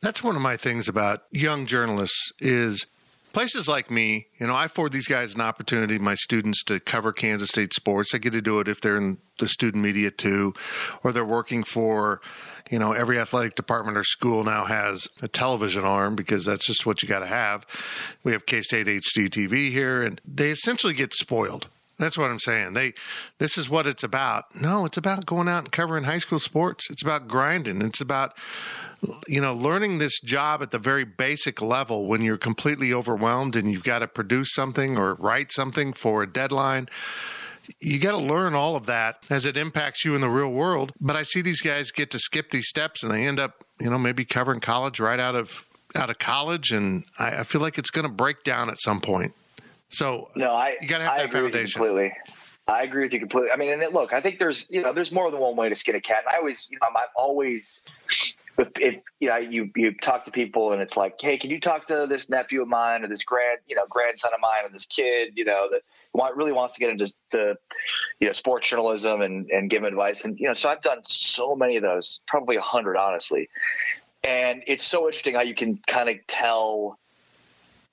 [0.00, 2.86] That's one of my things about young journalists is
[3.36, 7.12] places like me, you know, I afford these guys an opportunity, my students, to cover
[7.12, 8.10] Kansas State sports.
[8.10, 10.54] They get to do it if they're in the student media too,
[11.04, 12.22] or they're working for,
[12.70, 16.86] you know, every athletic department or school now has a television arm because that's just
[16.86, 17.66] what you got to have.
[18.24, 21.68] We have K State HD TV here, and they essentially get spoiled.
[21.98, 22.72] That's what I'm saying.
[22.72, 22.94] They,
[23.38, 24.44] this is what it's about.
[24.58, 26.88] No, it's about going out and covering high school sports.
[26.88, 27.82] It's about grinding.
[27.82, 28.32] It's about
[29.28, 33.70] you know, learning this job at the very basic level when you're completely overwhelmed and
[33.70, 36.88] you've got to produce something or write something for a deadline.
[37.80, 40.92] You got to learn all of that as it impacts you in the real world.
[41.00, 43.90] But I see these guys get to skip these steps and they end up, you
[43.90, 47.78] know, maybe covering college right out of out of college, and I, I feel like
[47.78, 49.34] it's going to break down at some point.
[49.88, 51.80] So no, I you got to have I that agree foundation.
[51.80, 52.12] With you completely.
[52.68, 53.50] I agree with you completely.
[53.52, 55.68] I mean, and it, look, I think there's you know there's more than one way
[55.68, 56.24] to skin a cat.
[56.26, 57.82] And I always you know I'm always
[58.58, 61.60] if, if you know you you talk to people and it's like, hey, can you
[61.60, 64.70] talk to this nephew of mine or this grand you know grandson of mine or
[64.70, 67.56] this kid you know that want, really wants to get into the
[68.20, 70.24] you know sports journalism and and give advice?
[70.24, 73.48] And you know so I've done so many of those, probably a hundred honestly,
[74.24, 76.98] and it's so interesting how you can kind of tell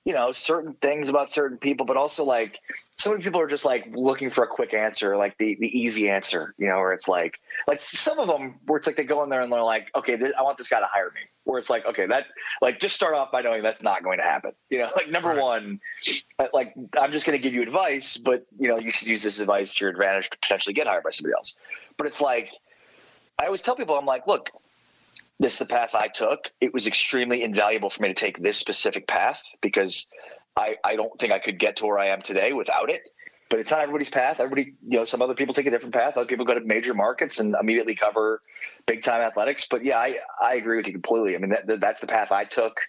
[0.06, 2.60] you know certain things about certain people, but also like
[2.98, 6.10] so many people are just like looking for a quick answer, like the the easy
[6.10, 9.24] answer, you know, where it's like like some of them where it's like they go
[9.24, 11.22] in there and they're like, okay, this, I want this guy to hire me.
[11.46, 12.28] Where it's like, okay, that
[12.62, 14.52] like just start off by knowing that's not going to happen.
[14.70, 15.42] You know, like number right.
[15.42, 15.80] one,
[16.40, 19.24] uh, like I'm just going to give you advice, but you know, you should use
[19.24, 21.56] this advice to your advantage to potentially get hired by somebody else.
[21.98, 22.50] But it's like
[23.40, 24.50] I always tell people, I'm like, look,
[25.40, 26.52] this is the path I took.
[26.62, 30.08] It was extremely invaluable for me to take this specific path because
[30.56, 33.02] I, I don't think I could get to where I am today without it.
[33.50, 34.40] But it's not everybody's path.
[34.40, 36.18] Everybody, you know, some other people take a different path.
[36.18, 38.42] Other people go to major markets and immediately cover
[38.88, 39.68] big time athletics.
[39.70, 41.36] But yeah, I, I agree with you completely.
[41.36, 42.80] I mean, that, that's the path I took.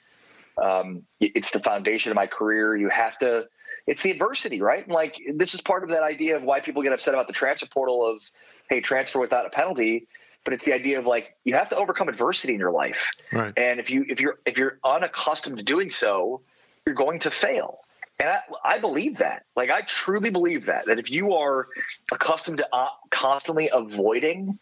[0.63, 2.77] Um, it's the foundation of my career.
[2.77, 3.47] You have to.
[3.87, 4.83] It's the adversity, right?
[4.85, 7.35] And like this is part of that idea of why people get upset about the
[7.35, 8.23] transfer portal of,
[8.71, 10.07] hey, transfer without a penalty.
[10.45, 13.53] But it's the idea of like you have to overcome adversity in your life, right.
[13.57, 16.43] and if you if you're if you're unaccustomed to doing so,
[16.87, 17.81] you're going to fail.
[18.19, 19.45] And I, I believe that.
[19.57, 20.87] Like I truly believe that.
[20.87, 21.69] That if you are
[22.13, 24.59] accustomed to uh, constantly avoiding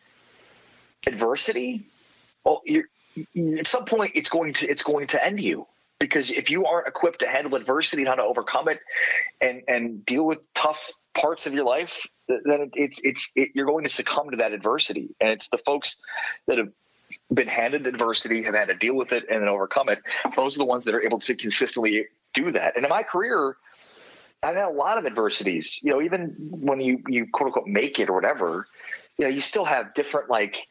[1.06, 1.86] adversity,
[2.44, 2.84] well, you're
[3.58, 5.66] at some point it's going to it's going to end you
[5.98, 8.80] because if you aren't equipped to handle adversity and how to overcome it
[9.40, 13.84] and and deal with tough parts of your life then it's it's it, you're going
[13.84, 15.14] to succumb to that adversity.
[15.20, 15.96] And it's the folks
[16.46, 16.70] that have
[17.32, 20.00] been handed adversity have had to deal with it and then overcome it.
[20.36, 22.76] Those are the ones that are able to consistently do that.
[22.76, 23.56] And in my career
[24.44, 25.78] i've had a lot of adversities.
[25.82, 28.66] You know even when you you quote unquote make it or whatever
[29.18, 30.66] you know you still have different like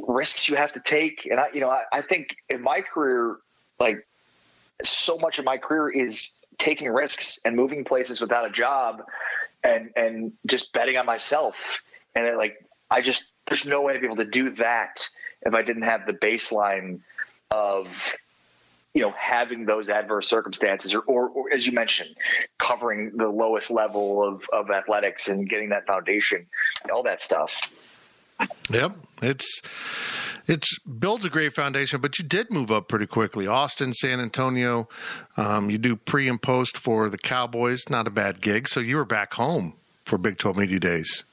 [0.00, 1.26] risks you have to take.
[1.30, 3.36] And I, you know, I, I think in my career,
[3.78, 4.06] like
[4.82, 9.02] so much of my career is taking risks and moving places without a job
[9.62, 11.82] and, and just betting on myself.
[12.14, 15.08] And it, like, I just, there's no way to be able to do that
[15.42, 17.00] if I didn't have the baseline
[17.50, 18.14] of,
[18.94, 22.14] you know, having those adverse circumstances or, or, or, as you mentioned,
[22.58, 26.46] covering the lowest level of, of athletics and getting that foundation,
[26.92, 27.72] all that stuff.
[28.70, 29.62] Yep, it's
[30.46, 33.46] it's builds a great foundation, but you did move up pretty quickly.
[33.46, 34.88] Austin, San Antonio,
[35.36, 37.82] um, you do pre and post for the Cowboys.
[37.88, 38.68] Not a bad gig.
[38.68, 39.74] So you were back home
[40.04, 41.24] for Big Twelve Media Days.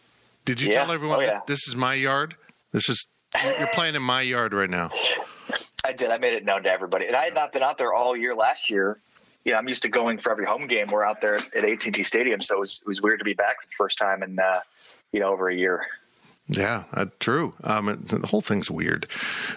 [0.45, 0.83] Did you yeah.
[0.83, 1.41] tell everyone oh, yeah.
[1.47, 2.35] this is my yard?
[2.71, 3.07] This is
[3.43, 4.89] you're playing in my yard right now.
[5.85, 6.11] I did.
[6.11, 8.35] I made it known to everybody, and I had not been out there all year
[8.35, 8.99] last year.
[9.45, 10.87] Yeah, I'm used to going for every home game.
[10.91, 13.59] We're out there at AT&T Stadium, so it was, it was weird to be back
[13.59, 14.59] for the first time in uh,
[15.11, 15.85] you know over a year.
[16.47, 17.53] Yeah, uh, true.
[17.63, 19.07] Um, the whole thing's weird,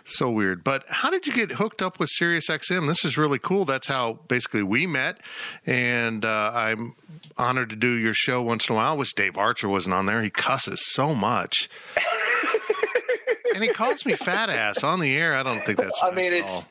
[0.04, 0.62] so weird.
[0.62, 2.86] But how did you get hooked up with SiriusXM?
[2.86, 3.64] This is really cool.
[3.64, 5.20] That's how basically we met,
[5.66, 6.94] and uh, I'm
[7.36, 8.92] honored to do your show once in a while.
[8.92, 10.22] I wish Dave Archer wasn't on there.
[10.22, 11.68] He cusses so much.
[13.54, 15.34] and he calls me fat ass on the air.
[15.34, 16.00] I don't think that's.
[16.02, 16.70] I nice mean, it's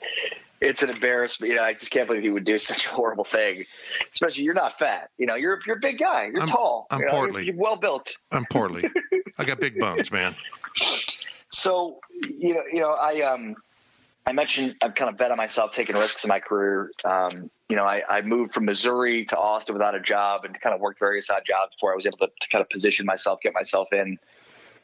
[0.63, 1.51] it's an embarrassment.
[1.51, 3.65] You know, I just can't believe he would do such a horrible thing.
[4.11, 5.09] Especially, you're not fat.
[5.17, 6.29] You know, you're you're a big guy.
[6.31, 6.87] You're I'm, tall.
[6.89, 7.45] I'm you portly.
[7.45, 8.17] You're, you're well built.
[8.31, 8.89] I'm portly.
[9.37, 10.35] I got big bones, man.
[11.51, 13.55] So you know, you know, I um,
[14.25, 16.91] I mentioned I've kind of bet on myself taking risks in my career.
[17.03, 20.75] Um, you know, I, I moved from Missouri to Austin without a job and kind
[20.75, 23.39] of worked various odd jobs before I was able to, to kind of position myself,
[23.41, 24.17] get myself in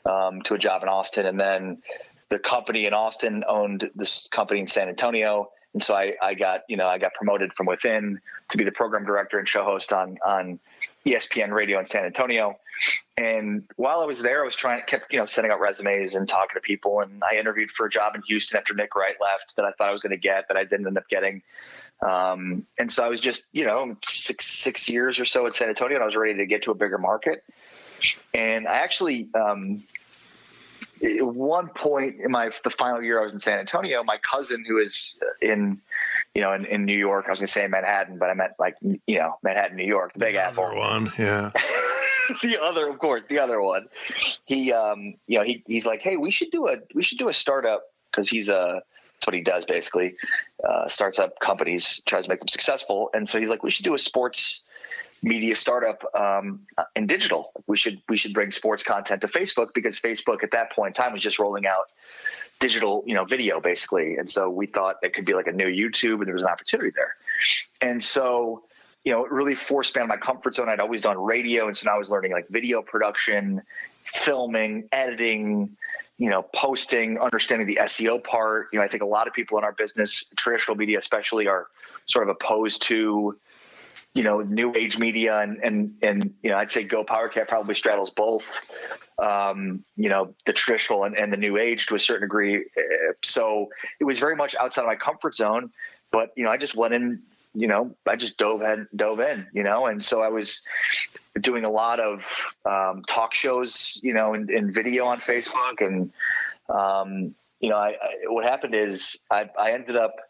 [0.05, 1.81] um, to a job in Austin, and then
[2.29, 5.51] the company in Austin owned this company in San Antonio.
[5.73, 8.71] And so I, I got, you know, I got promoted from within to be the
[8.71, 10.59] program director and show host on, on
[11.05, 12.57] ESPN radio in San Antonio.
[13.17, 16.15] And while I was there, I was trying to kept, you know, sending out resumes
[16.15, 17.01] and talking to people.
[17.01, 19.89] And I interviewed for a job in Houston after Nick Wright left that I thought
[19.89, 21.43] I was going to get, that I didn't end up getting.
[22.01, 25.69] Um, and so I was just, you know, six, six years or so at San
[25.69, 27.43] Antonio and I was ready to get to a bigger market.
[28.33, 29.83] And I actually, um,
[31.01, 34.63] at one point in my the final year I was in San Antonio, my cousin
[34.67, 35.79] who is in
[36.33, 38.53] you know in, in New York, I was going to say Manhattan, but I meant
[38.59, 40.75] like you know Manhattan, New York, the Big the Apple.
[40.75, 41.51] one, yeah.
[42.41, 43.87] the other, of course, the other one.
[44.45, 47.29] He, um, you know, he, he's like, hey, we should do a we should do
[47.29, 48.81] a startup because he's a
[49.19, 50.15] that's what he does basically.
[50.63, 53.85] Uh, starts up companies, tries to make them successful, and so he's like, we should
[53.85, 54.61] do a sports
[55.21, 56.61] media startup um,
[56.95, 57.51] in digital.
[57.67, 61.03] We should we should bring sports content to Facebook because Facebook at that point in
[61.03, 61.89] time was just rolling out
[62.59, 64.17] digital, you know, video basically.
[64.17, 66.49] And so we thought it could be like a new YouTube, and there was an
[66.49, 67.15] opportunity there.
[67.81, 68.63] And so
[69.05, 70.69] you know, it really forced me out of my comfort zone.
[70.69, 73.61] I'd always done radio, and so now I was learning like video production,
[74.03, 75.77] filming, editing,
[76.17, 78.67] you know, posting, understanding the SEO part.
[78.73, 81.67] You know, I think a lot of people in our business, traditional media especially, are
[82.07, 83.37] sort of opposed to
[84.15, 87.75] you know, new age media and, and, and, you know, I'd say Go PowerCat probably
[87.75, 88.43] straddles both,
[89.19, 92.65] um, you know, the traditional and, and the new age to a certain degree.
[93.23, 95.69] So it was very much outside of my comfort zone,
[96.11, 97.21] but, you know, I just went in,
[97.53, 100.63] you know, I just dove in, dove in, you know, and so I was
[101.39, 102.23] doing a lot of
[102.65, 105.81] um, talk shows, you know, and, and video on Facebook.
[105.81, 106.11] And,
[106.67, 110.15] um, you know, I, I, what happened is I, I ended up–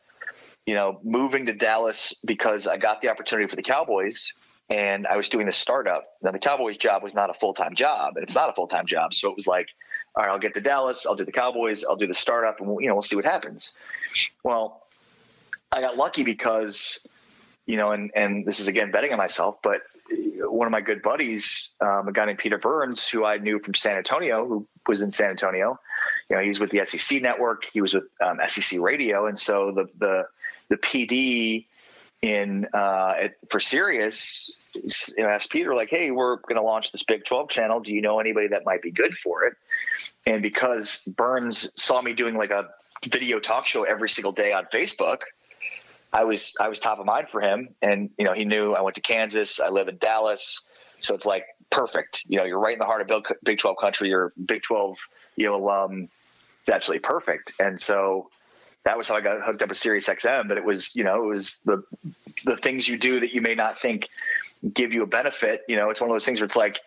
[0.70, 4.36] you know, moving to Dallas because I got the opportunity for the Cowboys
[4.70, 6.10] and I was doing the startup.
[6.22, 8.68] Now the Cowboys job was not a full time job, and it's not a full
[8.68, 9.16] time job.
[9.16, 9.70] So it was like,
[10.16, 12.70] all right, I'll get to Dallas, I'll do the Cowboys, I'll do the startup, and
[12.70, 13.74] we'll, you know we'll see what happens.
[14.44, 14.84] Well,
[15.72, 17.00] I got lucky because,
[17.66, 19.82] you know, and and this is again betting on myself, but
[20.38, 23.74] one of my good buddies, um, a guy named Peter Burns, who I knew from
[23.74, 25.80] San Antonio, who was in San Antonio,
[26.30, 29.72] you know, he's with the SEC network, he was with um, SEC radio, and so
[29.72, 30.28] the the
[30.70, 31.66] the PD
[32.22, 34.56] in uh, at, for Sirius
[35.18, 37.80] asked Peter like, "Hey, we're going to launch this Big 12 channel.
[37.80, 39.54] Do you know anybody that might be good for it?"
[40.26, 42.70] And because Burns saw me doing like a
[43.08, 45.20] video talk show every single day on Facebook,
[46.12, 47.70] I was I was top of mind for him.
[47.82, 49.60] And you know, he knew I went to Kansas.
[49.60, 50.68] I live in Dallas,
[51.00, 52.24] so it's like perfect.
[52.28, 54.10] You know, you're right in the heart of Big 12 country.
[54.10, 54.98] You're Big 12,
[55.36, 56.10] you know, alum.
[56.62, 57.54] It's absolutely perfect.
[57.60, 58.30] And so
[58.86, 60.48] that was how I got hooked up with Sirius XM.
[60.48, 61.84] But it was, you know, it was the
[62.46, 64.10] the things you do that you may not think
[64.74, 65.64] give you a benefit.
[65.68, 66.80] You know, it's one of those things where it's like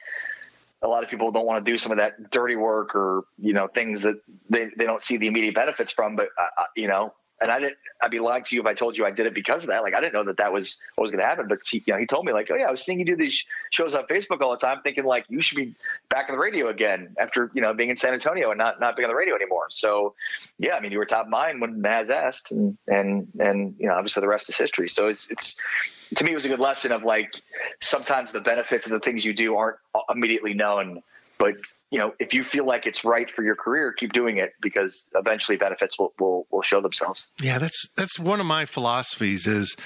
[0.82, 3.52] a lot of people don't want to do some of that dirty work or you
[3.52, 4.20] know things that
[4.50, 6.16] they, they don't see the immediate benefits from.
[6.16, 7.76] But uh, you know, and I didn't.
[8.00, 9.82] I'd be lying to you if I told you I did it because of that.
[9.82, 11.48] Like I didn't know that that was what was going to happen.
[11.48, 13.16] But he, you know, he told me like, oh yeah, I was seeing you do
[13.16, 15.74] these shows on Facebook all the time, thinking like you should be
[16.08, 18.96] back on the radio again after you know being in San Antonio and not not
[18.96, 19.66] being on the radio anymore.
[19.70, 20.14] So
[20.58, 23.88] yeah, I mean, you were top of mind when Naz asked, and and and you
[23.88, 24.88] know, obviously the rest is history.
[24.88, 25.56] So it's it's
[26.14, 27.34] to me it was a good lesson of like
[27.80, 29.78] sometimes the benefits of the things you do aren't
[30.08, 31.02] immediately known,
[31.38, 31.54] but
[31.92, 35.04] you know, if you feel like it's right for your career, keep doing it because
[35.14, 37.28] eventually benefits will, will, will show themselves.
[37.42, 39.76] Yeah, that's that's one of my philosophies is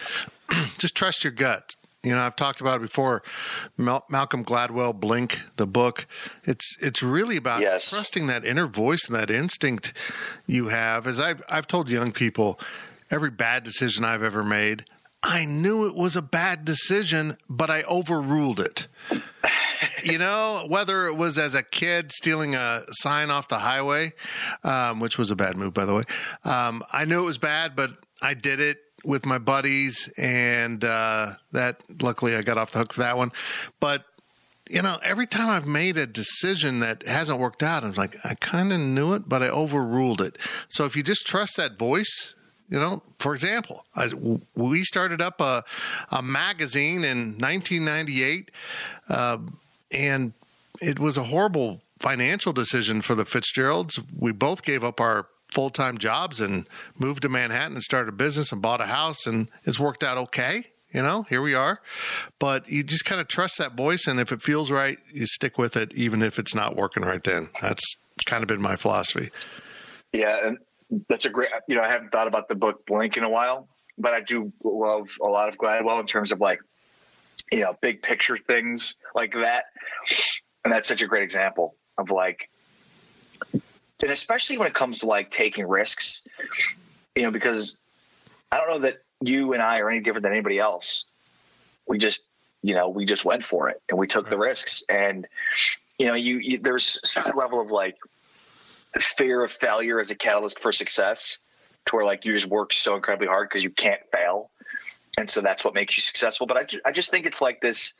[0.78, 1.74] just trust your gut.
[2.04, 3.24] You know, I've talked about it before.
[3.76, 6.06] Mal- Malcolm Gladwell, Blink, the book.
[6.44, 7.90] It's it's really about yes.
[7.90, 9.92] trusting that inner voice and that instinct
[10.46, 11.08] you have.
[11.08, 12.60] As I've I've told young people,
[13.10, 14.84] every bad decision I've ever made,
[15.24, 18.86] I knew it was a bad decision, but I overruled it
[20.02, 24.12] you know, whether it was as a kid stealing a sign off the highway,
[24.64, 26.02] um, which was a bad move, by the way.
[26.44, 27.92] Um, I knew it was bad, but
[28.22, 32.92] I did it with my buddies, and uh, that luckily I got off the hook
[32.92, 33.32] for that one.
[33.80, 34.04] But
[34.68, 38.34] you know, every time I've made a decision that hasn't worked out, I'm like, I
[38.34, 40.38] kind of knew it, but I overruled it.
[40.68, 42.34] So if you just trust that voice,
[42.68, 44.10] you know, for example, I,
[44.56, 45.62] we started up a,
[46.10, 48.50] a magazine in 1998.
[49.08, 49.38] Uh,
[49.90, 50.32] and
[50.80, 54.00] it was a horrible financial decision for the Fitzgeralds.
[54.16, 56.68] We both gave up our full time jobs and
[56.98, 60.18] moved to Manhattan and started a business and bought a house, and it's worked out
[60.18, 60.66] okay.
[60.92, 61.80] You know, here we are.
[62.38, 65.58] But you just kind of trust that voice, and if it feels right, you stick
[65.58, 67.50] with it, even if it's not working right then.
[67.60, 67.84] That's
[68.24, 69.30] kind of been my philosophy.
[70.12, 70.58] Yeah, and
[71.08, 71.50] that's a great.
[71.68, 73.68] You know, I haven't thought about the book Blink in a while,
[73.98, 76.60] but I do love a lot of Gladwell in terms of like
[77.50, 79.66] you know, big picture things like that.
[80.64, 82.50] And that's such a great example of like,
[83.52, 86.22] and especially when it comes to like taking risks,
[87.14, 87.76] you know, because
[88.50, 91.04] I don't know that you and I are any different than anybody else.
[91.86, 92.22] We just,
[92.62, 94.30] you know, we just went for it and we took right.
[94.30, 94.82] the risks.
[94.88, 95.26] And,
[95.98, 97.96] you know, you, you there's some level of like
[98.98, 101.38] fear of failure as a catalyst for success
[101.86, 104.50] to where like you just work so incredibly hard because you can't fail
[105.16, 106.46] and so that's what makes you successful.
[106.46, 107.94] But I, ju- I just think it's like this.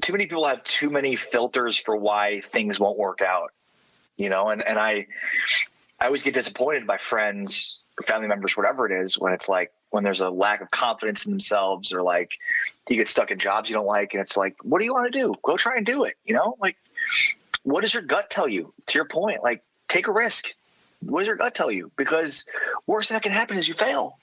[0.00, 3.52] Too many people have too many filters for why things won't work out,
[4.16, 4.48] you know.
[4.48, 5.06] And and I,
[5.98, 10.04] I always get disappointed by friends, family members, whatever it is, when it's like when
[10.04, 12.32] there's a lack of confidence in themselves, or like
[12.88, 15.12] you get stuck in jobs you don't like, and it's like, what do you want
[15.12, 15.34] to do?
[15.42, 16.14] Go try and do it.
[16.24, 16.76] You know, like
[17.64, 18.72] what does your gut tell you?
[18.86, 20.46] To your point, like take a risk.
[21.00, 21.90] What does your gut tell you?
[21.96, 22.44] Because
[22.86, 24.18] worst that can happen is you fail.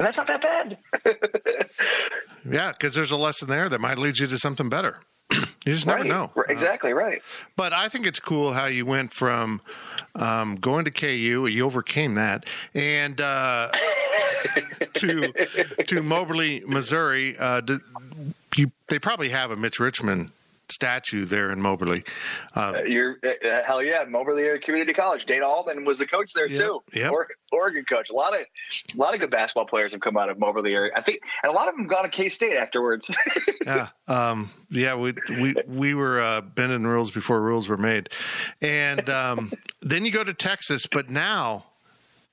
[0.00, 0.78] And that's not that bad.
[2.50, 4.98] yeah, because there's a lesson there that might lead you to something better.
[5.30, 6.08] you just never right.
[6.08, 6.32] know.
[6.48, 7.20] Exactly uh, right.
[7.54, 9.60] But I think it's cool how you went from
[10.14, 13.68] um, going to KU, you overcame that, and uh,
[14.94, 15.34] to
[15.86, 17.36] to Moberly, Missouri.
[17.38, 17.60] Uh,
[18.56, 20.30] you, they probably have a Mitch Richmond
[20.72, 22.04] statue there in Moberly.
[22.54, 25.24] Uh, uh you're uh, uh, hell yeah, Moberly Community College.
[25.24, 26.82] Dana Altman was the coach there too.
[26.92, 28.10] Yeah, Oregon, Oregon, coach.
[28.10, 30.92] A lot of a lot of good basketball players have come out of Moberly area.
[30.94, 33.10] I think, and a lot of them gone to K State afterwards.
[33.66, 34.94] yeah, um, yeah.
[34.94, 38.08] We we we were uh, bending the rules before rules were made,
[38.60, 39.52] and um,
[39.82, 41.64] then you go to Texas, but now.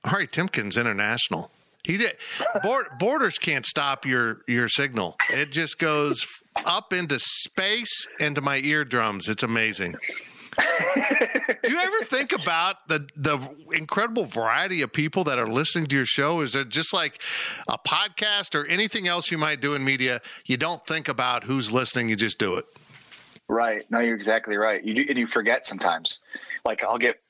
[0.04, 1.50] Ari Temkin's international.
[1.82, 2.16] He did.
[2.98, 5.16] Borders can't stop your your signal.
[5.30, 6.22] It just goes
[6.66, 9.28] up into space into my eardrums.
[9.28, 9.96] It's amazing.
[10.58, 13.38] Do you ever think about the the
[13.72, 16.40] incredible variety of people that are listening to your show?
[16.40, 17.20] Is it just like
[17.68, 20.20] a podcast or anything else you might do in media?
[20.46, 22.66] You don't think about who's listening; you just do it.
[23.48, 23.90] Right.
[23.90, 24.82] No, you're exactly right.
[24.82, 26.20] You do, and you forget sometimes.
[26.64, 27.20] Like I'll get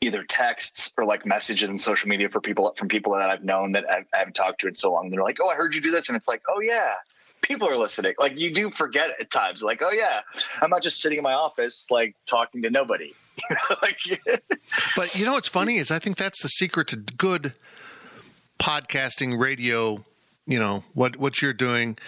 [0.00, 3.72] either texts or like messages on social media for people from people that I've known
[3.72, 5.10] that I haven't talked to in so long.
[5.10, 6.94] They're like, "Oh, I heard you do this," and it's like, "Oh yeah."
[7.46, 8.14] People are listening.
[8.18, 10.20] Like you do forget at times, like, oh yeah,
[10.60, 13.14] I'm not just sitting in my office like talking to nobody.
[13.82, 13.98] like,
[14.96, 17.54] but you know what's funny is I think that's the secret to good
[18.58, 20.04] podcasting, radio,
[20.46, 21.98] you know what what you're doing.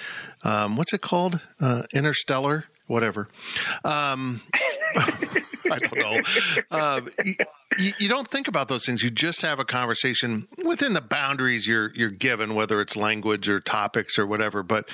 [0.45, 1.41] Um, what's it called?
[1.61, 3.29] Uh, interstellar, whatever.
[3.85, 4.43] Um,
[5.71, 6.21] I don't know.
[6.71, 7.01] Uh,
[7.79, 9.03] you, you, don't think about those things.
[9.03, 13.61] You just have a conversation within the boundaries you're you're given, whether it's language or
[13.61, 14.63] topics or whatever.
[14.63, 14.89] But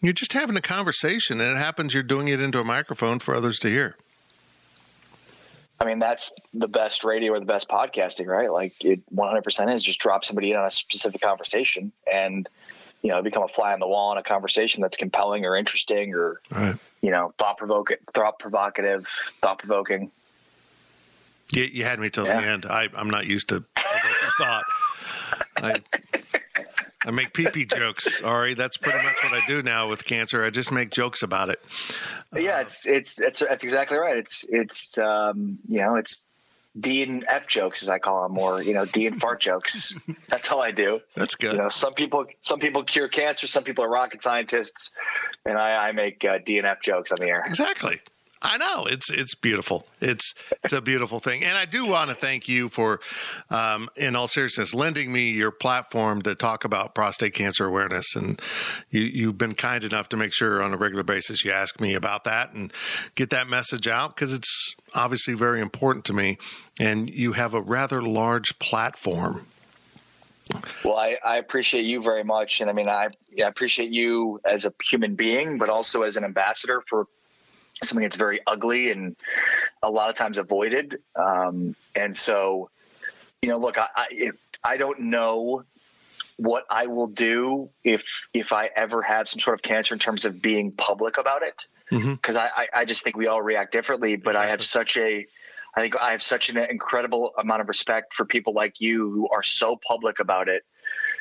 [0.00, 1.94] you're just having a conversation, and it happens.
[1.94, 3.96] You're doing it into a microphone for others to hear.
[5.78, 8.50] I mean, that's the best radio or the best podcasting, right?
[8.50, 12.48] Like it 100% is just drop somebody in on a specific conversation and,
[13.02, 16.14] you know, become a fly on the wall in a conversation that's compelling or interesting
[16.14, 16.76] or, right.
[17.02, 19.06] you know, thought provoking, thought provocative,
[19.42, 20.10] thought provoking.
[21.52, 22.40] You, you, had me till yeah.
[22.40, 22.66] the end.
[22.66, 23.62] I, I'm not used to
[24.38, 24.64] thought.
[25.58, 25.82] I,
[27.06, 28.20] I make pee pee jokes.
[28.22, 30.44] Ari, that's pretty much what I do now with cancer.
[30.44, 31.62] I just make jokes about it.
[32.34, 34.16] Yeah, it's it's it's that's exactly right.
[34.16, 36.24] It's it's um, you know it's
[36.78, 39.96] D and F jokes as I call them, or you know D and fart jokes.
[40.28, 41.00] That's all I do.
[41.14, 41.52] That's good.
[41.52, 44.92] You know, some people some people cure cancer, some people are rocket scientists,
[45.44, 47.44] and I, I make uh, D and F jokes on the air.
[47.46, 48.00] Exactly.
[48.42, 49.86] I know it's it's beautiful.
[50.00, 53.00] It's it's a beautiful thing, and I do want to thank you for,
[53.50, 58.14] um, in all seriousness, lending me your platform to talk about prostate cancer awareness.
[58.14, 58.40] And
[58.90, 61.94] you you've been kind enough to make sure on a regular basis you ask me
[61.94, 62.72] about that and
[63.14, 66.36] get that message out because it's obviously very important to me.
[66.78, 69.46] And you have a rather large platform.
[70.84, 73.08] Well, I, I appreciate you very much, and I mean, I,
[73.38, 77.08] I appreciate you as a human being, but also as an ambassador for
[77.82, 79.16] something that's very ugly and
[79.82, 80.98] a lot of times avoided.
[81.14, 82.70] Um, and so,
[83.42, 84.30] you know, look, I, I,
[84.64, 85.64] I don't know
[86.38, 88.04] what I will do if
[88.34, 91.66] if I ever have some sort of cancer in terms of being public about it,
[91.88, 92.60] because mm-hmm.
[92.60, 94.16] I, I just think we all react differently.
[94.16, 94.46] But exactly.
[94.46, 95.26] I have such a
[95.74, 99.28] I think I have such an incredible amount of respect for people like you who
[99.28, 100.62] are so public about it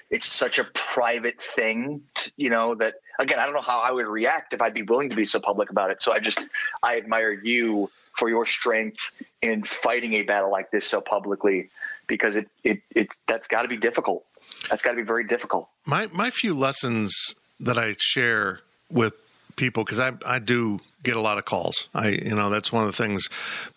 [0.09, 3.91] it's such a private thing, to, you know, that again, I don't know how I
[3.91, 6.01] would react if I'd be willing to be so public about it.
[6.01, 6.39] So I just,
[6.83, 9.11] I admire you for your strength
[9.41, 11.69] in fighting a battle like this so publicly
[12.07, 14.23] because it, it, it that's got to be difficult.
[14.69, 15.67] That's got to be very difficult.
[15.85, 19.13] My, my few lessons that I share with
[19.55, 21.89] people, because I, I do get a lot of calls.
[21.93, 23.27] I, you know, that's one of the things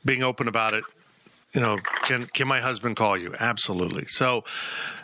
[0.04, 0.84] being open about it
[1.54, 3.34] you know, can can my husband call you?
[3.40, 4.04] Absolutely.
[4.06, 4.44] So,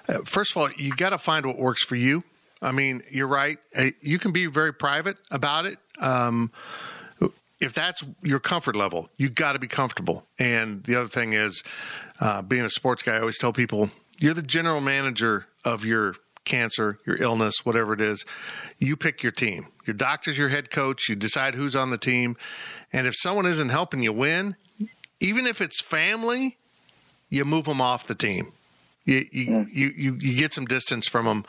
[0.08, 2.22] uh, first of all, you got to find what works for you.
[2.64, 3.58] I mean, you're right.
[4.00, 5.78] You can be very private about it.
[6.00, 6.50] Um,
[7.60, 10.26] if that's your comfort level, you got to be comfortable.
[10.38, 11.62] And the other thing is,
[12.20, 16.16] uh, being a sports guy, I always tell people you're the general manager of your
[16.44, 18.24] cancer, your illness, whatever it is.
[18.78, 19.68] You pick your team.
[19.86, 21.08] Your doctor's your head coach.
[21.08, 22.36] You decide who's on the team.
[22.92, 24.56] And if someone isn't helping you win,
[25.20, 26.58] even if it's family,
[27.30, 28.52] you move them off the team.
[29.04, 29.68] You you, mm.
[29.72, 31.44] you, you, you get some distance from them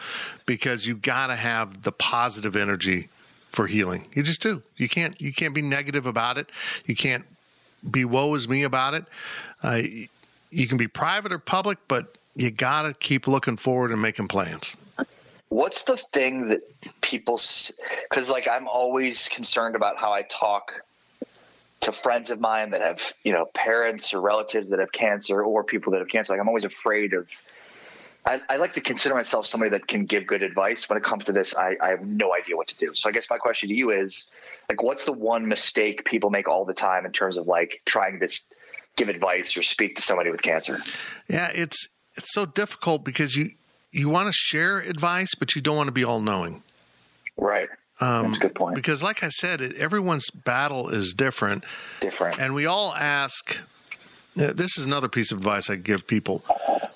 [0.45, 3.09] because you got to have the positive energy
[3.49, 4.05] for healing.
[4.13, 4.61] You just do.
[4.77, 6.49] You can't you can't be negative about it.
[6.85, 7.25] You can't
[7.89, 9.05] be woe is me about it.
[9.63, 9.81] Uh,
[10.51, 14.27] you can be private or public, but you got to keep looking forward and making
[14.27, 14.75] plans.
[15.49, 16.61] What's the thing that
[17.01, 17.39] people?
[18.09, 20.73] Because like I'm always concerned about how I talk
[21.85, 25.63] to friends of mine that have you know parents or relatives that have cancer or
[25.63, 26.33] people that have cancer.
[26.33, 27.27] Like i'm always afraid of
[28.27, 30.89] I, I, like to consider myself somebody that can give good advice.
[30.89, 32.95] When it comes to this I, I, have no idea what to do.
[32.95, 34.31] So i guess my question to you is
[34.67, 38.19] like what's the one mistake people make all the time in terms of like trying
[38.19, 38.27] to
[38.95, 40.79] give advice or speak to somebody with cancer?
[41.29, 43.51] Yeah it's it's so difficult because you
[43.91, 46.63] you want to share advice but you don't want to be all knowing
[47.37, 47.69] right
[48.01, 48.75] um, That's a good point.
[48.75, 51.63] Because, like I said, it, everyone's battle is different.
[52.01, 52.39] Different.
[52.39, 53.59] And we all ask.
[54.35, 56.43] This is another piece of advice I give people.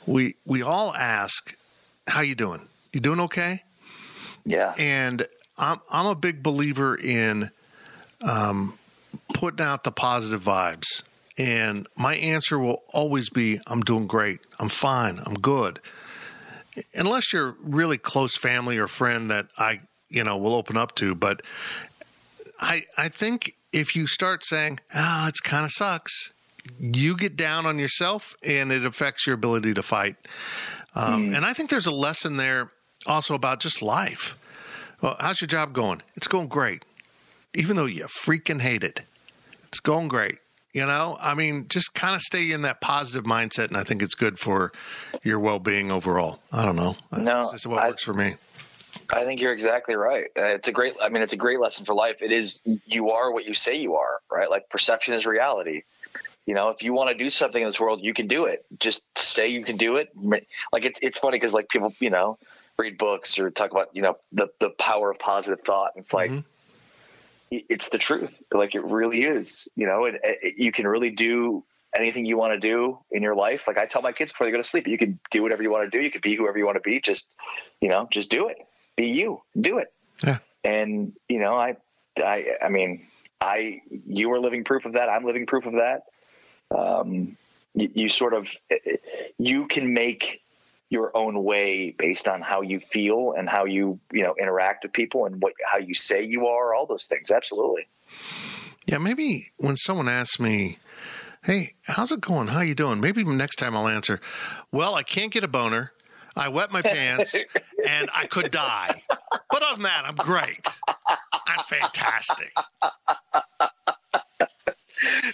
[0.06, 1.56] We we all ask,
[2.08, 2.68] "How you doing?
[2.92, 3.64] You doing okay?"
[4.44, 4.74] Yeah.
[4.78, 5.26] And
[5.58, 7.50] I'm I'm a big believer in
[8.22, 8.78] um,
[9.34, 11.04] putting out the positive vibes.
[11.38, 14.42] And my answer will always be, "I'm doing great.
[14.60, 15.22] I'm fine.
[15.26, 15.80] I'm good."
[16.94, 19.80] Unless you're really close family or friend that I
[20.10, 21.16] you know we'll open up to.
[21.16, 21.42] But
[22.60, 26.32] I I think if you start saying, "Ah, oh, it kind of sucks,"
[26.80, 30.16] you get down on yourself, and it affects your ability to fight.
[30.96, 31.36] Um, mm.
[31.36, 32.72] And I think there's a lesson there
[33.06, 34.36] also about just life.
[35.02, 36.02] Well, how's your job going?
[36.16, 36.84] It's going great,
[37.54, 39.02] even though you freaking hate it.
[39.68, 40.40] It's going great.
[40.74, 44.04] You know, I mean, just kind of stay in that positive mindset, and I think
[44.04, 44.72] it's good for
[45.24, 46.40] your well being overall.
[46.52, 46.96] I don't know.
[47.12, 48.36] No, this is what I, works for me.
[49.12, 50.26] I think you're exactly right.
[50.38, 50.96] Uh, it's a great.
[51.02, 52.18] I mean, it's a great lesson for life.
[52.22, 52.62] It is.
[52.86, 54.50] You are what you say you are, right?
[54.50, 55.84] Like perception is reality.
[56.46, 58.66] You know, if you want to do something in this world, you can do it.
[58.80, 60.10] Just say you can do it.
[60.72, 62.38] Like it's it's funny because like people, you know,
[62.78, 65.92] read books or talk about you know the the power of positive thought.
[65.96, 67.58] And it's like mm-hmm.
[67.70, 68.40] it's the truth.
[68.52, 69.68] Like it really is.
[69.76, 70.20] You know, and
[70.56, 71.64] you can really do
[71.96, 73.64] anything you want to do in your life.
[73.68, 75.72] Like I tell my kids before they go to sleep, you can do whatever you
[75.72, 76.04] want to do.
[76.04, 77.00] You can be whoever you want to be.
[77.00, 77.36] Just
[77.82, 78.58] you know, just do it.
[79.00, 79.42] Be you.
[79.60, 79.94] Do it.
[80.24, 80.40] Yeah.
[80.64, 81.78] And you know, I
[82.18, 83.08] I I mean,
[83.40, 85.10] I you are living proof of that.
[85.10, 86.04] I'm living proof of that
[86.72, 87.38] um,
[87.74, 88.50] you, you sort of
[89.38, 90.42] you can make
[90.90, 94.94] your own way based on how you feel and how you you know interact with
[94.94, 97.88] people and what how you say you are all those things absolutely
[98.86, 100.80] yeah maybe when someone asks me
[101.44, 104.20] hey how's it going how you doing maybe next time i'll answer
[104.72, 105.92] well i can't get a boner
[106.40, 107.36] i wet my pants
[107.88, 110.68] and i could die but other than that i'm great
[111.48, 112.54] i'm fantastic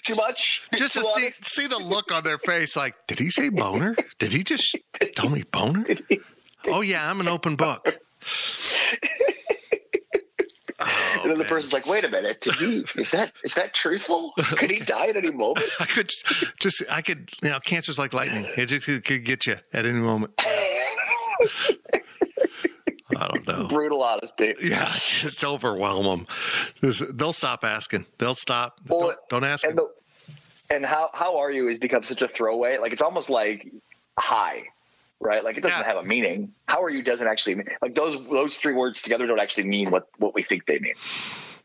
[0.03, 0.62] too much.
[0.76, 3.95] Just to see see the look on their face, like, did he say boner?
[4.20, 4.76] Did he just
[5.16, 5.86] tell me boner?
[6.68, 7.99] Oh yeah, I'm an open book.
[10.80, 12.86] Oh, and then the oh, person's like, "Wait a minute, did he?
[12.95, 14.34] Is that is that truthful?
[14.38, 17.99] Could he die at any moment?" I could just, just I could, you know, cancer's
[17.99, 20.34] like lightning; it just could get you at any moment.
[23.18, 23.68] I don't know.
[23.68, 24.56] Brutal honesty.
[24.62, 26.28] Yeah, just overwhelm them.
[26.82, 28.06] Just, they'll stop asking.
[28.18, 28.80] They'll stop.
[28.88, 29.66] Well, don't, don't, ask.
[29.66, 29.88] And, the,
[30.70, 32.78] and how how are you has become such a throwaway.
[32.78, 33.72] Like it's almost like
[34.18, 34.64] hi,
[35.20, 35.44] right?
[35.44, 35.86] Like it doesn't yeah.
[35.86, 36.54] have a meaning.
[36.68, 39.92] How are you doesn't actually mean like those those three words together don't actually mean
[39.92, 40.96] what what we think they mean.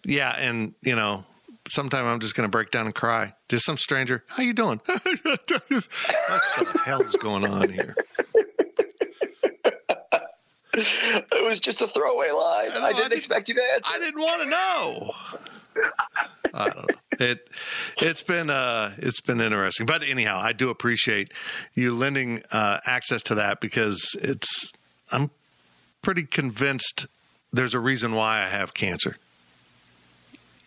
[0.04, 1.24] Yeah, and you know,
[1.68, 3.34] sometime I'm just going to break down and cry.
[3.48, 4.80] Just some stranger, how you doing?
[4.86, 7.96] what the hell's going on here?
[11.32, 12.70] it was just a throwaway line.
[12.72, 13.90] I, I didn't I expect you to answer.
[13.94, 15.12] I didn't want to know.
[16.54, 16.94] I don't know.
[17.18, 17.48] It
[17.98, 21.32] it's been uh it's been interesting, but anyhow, I do appreciate
[21.74, 24.72] you lending uh, access to that because it's
[25.12, 25.30] I'm
[26.02, 27.06] pretty convinced
[27.52, 29.16] there's a reason why I have cancer.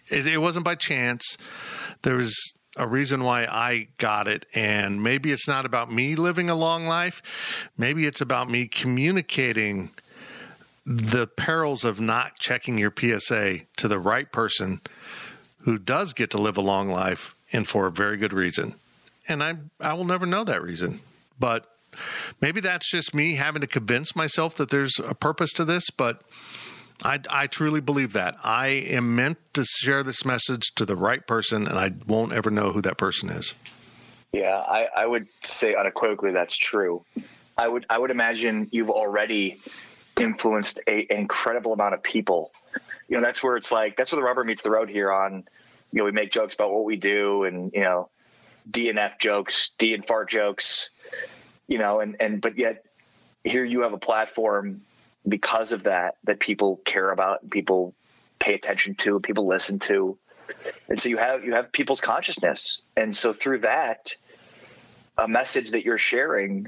[0.10, 1.38] It, it wasn't by chance.
[2.04, 4.46] There was a reason why I got it.
[4.54, 7.22] And maybe it's not about me living a long life.
[7.78, 9.92] Maybe it's about me communicating
[10.86, 14.82] the perils of not checking your PSA to the right person
[15.60, 18.76] who does get to live a long life and for a very good reason.
[19.28, 21.00] And I I will never know that reason.
[21.40, 21.70] But
[22.42, 26.22] maybe that's just me having to convince myself that there's a purpose to this, but
[27.04, 28.36] I, I truly believe that.
[28.44, 32.50] I am meant to share this message to the right person, and I won't ever
[32.50, 33.54] know who that person is.
[34.32, 37.04] Yeah, I, I would say unequivocally that's true.
[37.58, 39.62] I would I would imagine you've already
[40.18, 42.52] influenced a, an incredible amount of people.
[43.08, 45.12] You know, that's where it's like that's where the rubber meets the road here.
[45.12, 45.44] On
[45.92, 48.10] you know, we make jokes about what we do, and you know,
[48.70, 50.92] D and F jokes, D and fart jokes.
[51.68, 52.86] You know, and and but yet
[53.44, 54.82] here you have a platform
[55.28, 57.94] because of that that people care about and people
[58.40, 60.18] pay attention to people listen to
[60.90, 64.16] and so you have you have people's consciousness and so through that
[65.18, 66.68] a message that you're sharing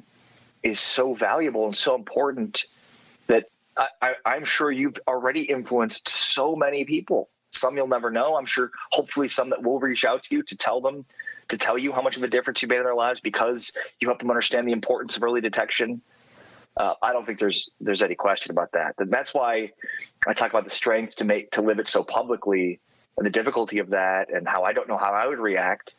[0.64, 2.66] is so valuable and so important
[3.78, 7.30] I, am sure you've already influenced so many people.
[7.52, 8.36] Some you'll never know.
[8.36, 11.06] I'm sure hopefully some that will reach out to you to tell them
[11.50, 14.08] to tell you how much of a difference you made in their lives because you
[14.08, 16.02] help them understand the importance of early detection.
[16.76, 18.96] Uh, I don't think there's there's any question about that.
[18.98, 19.72] That's why
[20.28, 22.80] I talk about the strength to make to live it so publicly
[23.18, 25.94] and the difficulty of that, and how I don't know how I would react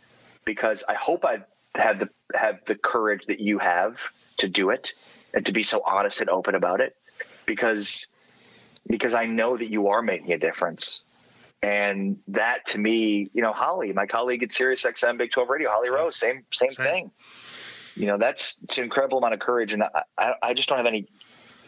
[0.45, 1.39] because I hope I
[1.75, 3.97] had the have the courage that you have
[4.39, 4.93] to do it
[5.33, 6.95] and to be so honest and open about it
[7.47, 8.07] because
[8.87, 11.03] because I know that you are making a difference.
[11.63, 15.71] And that to me, you know, Holly, my colleague at Sirius XM Big 12 Radio,
[15.71, 16.87] Holly Rose, same same, same.
[16.87, 17.11] thing.
[17.97, 19.73] You know that's it's an incredible amount of courage.
[19.73, 19.83] And
[20.19, 21.09] I, I just don't have any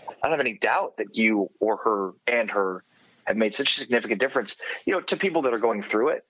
[0.08, 2.82] i don't have any doubt that you or her and her
[3.24, 4.56] have made such a significant difference
[4.86, 6.24] you know to people that are going through it.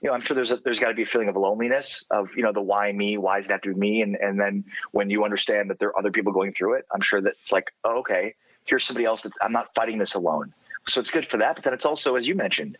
[0.00, 2.30] You know i'm sure there's a, there's got to be a feeling of loneliness of
[2.36, 4.02] you know the why me why does it have to be me?
[4.02, 7.00] And and then when you understand that there are other people going through it i'm
[7.00, 8.34] sure that it's like oh, okay
[8.64, 10.52] here's somebody else that i'm not fighting this alone
[10.86, 12.76] so it's good for that but then it's also as you mentioned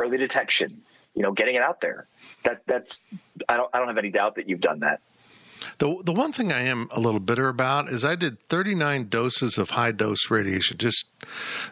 [0.00, 0.80] early detection
[1.14, 2.06] you know getting it out there
[2.44, 3.02] that that's
[3.48, 5.00] i don't i don't have any doubt that you've done that
[5.78, 9.58] the the one thing I am a little bitter about is I did 39 doses
[9.58, 10.78] of high dose radiation.
[10.78, 11.06] Just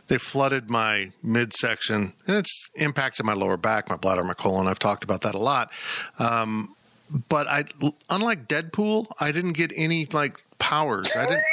[0.07, 4.67] they flooded my midsection, and it's impacted my lower back, my bladder, my colon.
[4.67, 5.73] I've talked about that a lot.
[6.19, 6.75] Um,
[7.29, 7.65] but I,
[8.09, 11.11] unlike Deadpool, I didn't get any like powers.
[11.17, 11.45] I didn't.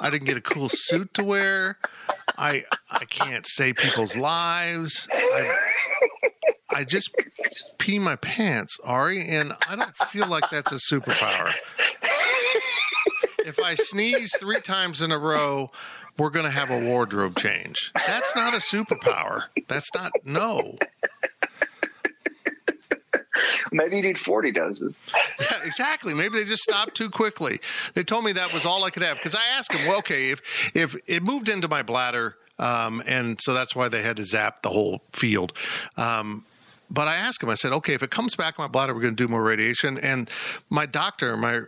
[0.00, 1.78] I didn't get a cool suit to wear.
[2.36, 5.08] I I can't save people's lives.
[5.12, 5.56] I,
[6.74, 7.14] I just
[7.78, 11.52] pee my pants, Ari, and I don't feel like that's a superpower.
[13.44, 15.70] If I sneeze three times in a row,
[16.18, 17.92] we're going to have a wardrobe change.
[17.94, 19.44] That's not a superpower.
[19.68, 20.78] That's not, no.
[23.70, 25.00] Maybe you need 40 doses.
[25.40, 26.14] Yeah, exactly.
[26.14, 27.58] Maybe they just stopped too quickly.
[27.94, 30.30] They told me that was all I could have because I asked them, well, okay,
[30.30, 30.40] if
[30.74, 34.62] if it moved into my bladder, um, and so that's why they had to zap
[34.62, 35.52] the whole field.
[35.96, 36.44] Um,
[36.90, 39.00] but I asked him, I said, okay, if it comes back in my bladder, we're
[39.00, 39.98] going to do more radiation.
[39.98, 40.30] And
[40.70, 41.62] my doctor, my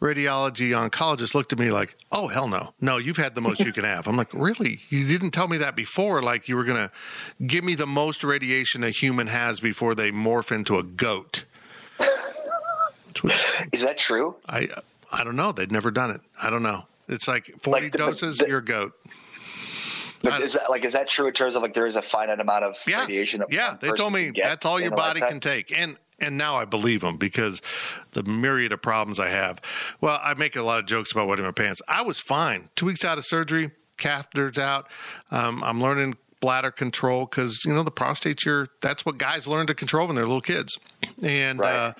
[0.00, 3.72] radiology oncologist looked at me like, "Oh hell no, no, you've had the most you
[3.72, 4.80] can have." I'm like, "Really?
[4.88, 6.22] You didn't tell me that before?
[6.22, 6.90] Like you were gonna
[7.46, 11.44] give me the most radiation a human has before they morph into a goat?"
[13.72, 14.36] Is that true?
[14.48, 14.68] I
[15.12, 15.52] I don't know.
[15.52, 16.20] They'd never done it.
[16.42, 16.84] I don't know.
[17.08, 18.92] It's like 40 Like the- doses, the- you're a goat.
[20.22, 22.40] But is that like is that true in terms of like there is a finite
[22.40, 23.44] amount of Yeah, radiation?
[23.50, 23.76] yeah.
[23.80, 25.28] They told me that's all your body lifetime?
[25.28, 27.60] can take, and and now I believe them because
[28.12, 29.60] the myriad of problems I have.
[30.00, 31.82] Well, I make a lot of jokes about wetting my pants.
[31.88, 32.68] I was fine.
[32.76, 34.88] Two weeks out of surgery, catheters out.
[35.30, 38.68] Um, I'm learning bladder control because you know the prostate's your.
[38.80, 40.78] That's what guys learn to control when they're little kids,
[41.22, 41.60] and.
[41.60, 41.92] Uh,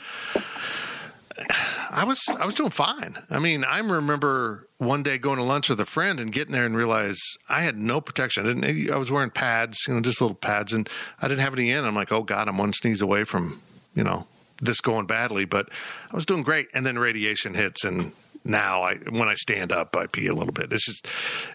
[1.90, 3.18] I was I was doing fine.
[3.28, 6.64] I mean, I remember one day going to lunch with a friend and getting there
[6.64, 8.44] and realize I had no protection.
[8.44, 8.90] I didn't.
[8.90, 10.88] I was wearing pads, you know, just little pads, and
[11.20, 11.84] I didn't have any in.
[11.84, 13.60] I'm like, oh god, I'm one sneeze away from
[13.96, 14.28] you know
[14.62, 15.44] this going badly.
[15.44, 15.68] But
[16.12, 18.12] I was doing great, and then radiation hits, and
[18.44, 20.72] now I when I stand up, I pee a little bit.
[20.72, 21.08] It's just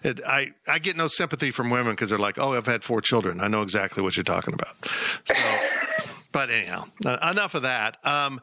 [0.04, 3.00] it, I I get no sympathy from women because they're like, oh, I've had four
[3.00, 3.40] children.
[3.40, 4.76] I know exactly what you're talking about.
[5.24, 5.34] So.
[6.32, 7.98] But anyhow, enough of that.
[8.06, 8.40] Um,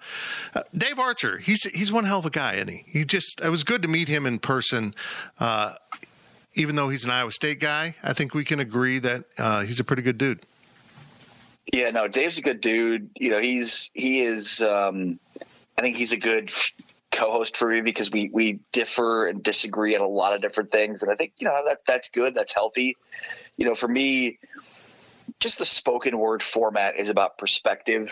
[0.54, 2.86] uh, Dave Archer, he's he's one hell of a guy, isn't he?
[2.86, 4.94] He just it was good to meet him in person.
[5.40, 5.74] Uh,
[6.54, 9.80] even though he's an Iowa State guy, I think we can agree that uh, he's
[9.80, 10.46] a pretty good dude.
[11.72, 13.12] Yeah, no, Dave's a good dude.
[13.16, 14.62] You know, he's he is.
[14.62, 15.20] Um,
[15.78, 16.52] I think he's a good
[17.12, 21.04] co-host for me because we we differ and disagree on a lot of different things,
[21.04, 22.34] and I think you know that that's good.
[22.34, 22.98] That's healthy.
[23.58, 24.40] You know, for me,
[25.40, 28.12] just the spoken word format is about perspective,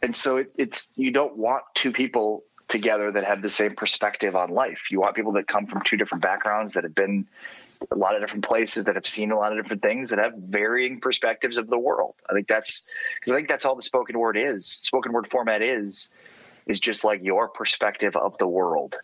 [0.00, 4.36] and so it, it's you don't want two people together that have the same perspective
[4.36, 4.90] on life.
[4.90, 7.26] You want people that come from two different backgrounds that have been
[7.90, 10.34] a lot of different places that have seen a lot of different things that have
[10.34, 12.14] varying perspectives of the world.
[12.28, 12.82] I think that's
[13.18, 14.66] because I think that's all the spoken word is.
[14.66, 16.08] Spoken word format is
[16.66, 18.96] is just like your perspective of the world,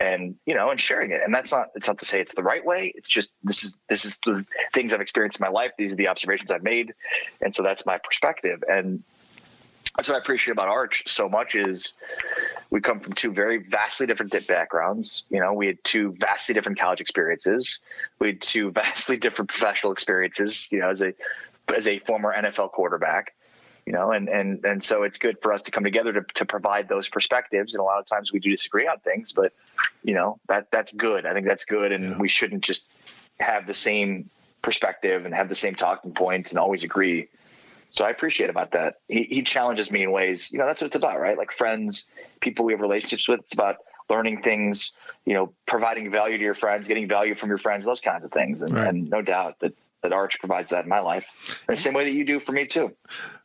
[0.00, 1.20] and you know, and sharing it.
[1.24, 2.92] And that's not it's not to say it's the right way.
[2.94, 5.72] It's just this is this is the things I've experienced in my life.
[5.78, 6.94] These are the observations I've made,
[7.40, 8.62] and so that's my perspective.
[8.68, 9.02] And
[9.96, 11.92] that's what I appreciate about Arch so much is
[12.70, 15.24] we come from two very vastly different backgrounds.
[15.28, 17.80] You know, we had two vastly different college experiences.
[18.18, 20.68] We had two vastly different professional experiences.
[20.70, 21.12] You know, as a
[21.74, 23.34] as a former NFL quarterback.
[23.84, 26.44] You know, and and and so it's good for us to come together to to
[26.44, 27.74] provide those perspectives.
[27.74, 29.52] And a lot of times we do disagree on things, but
[30.04, 31.26] you know that that's good.
[31.26, 32.84] I think that's good, and we shouldn't just
[33.40, 34.30] have the same
[34.62, 37.28] perspective and have the same talking points and always agree.
[37.92, 38.94] So I appreciate about that.
[39.06, 41.36] He, he challenges me in ways, you know, that's what it's about, right?
[41.36, 42.06] Like friends,
[42.40, 43.40] people we have relationships with.
[43.40, 43.76] It's about
[44.08, 44.92] learning things,
[45.26, 48.32] you know, providing value to your friends, getting value from your friends, those kinds of
[48.32, 48.62] things.
[48.62, 48.88] And, Right.
[48.88, 51.26] and no doubt that, that Arch provides that in my life.
[51.48, 52.96] In the same way that you do for me too.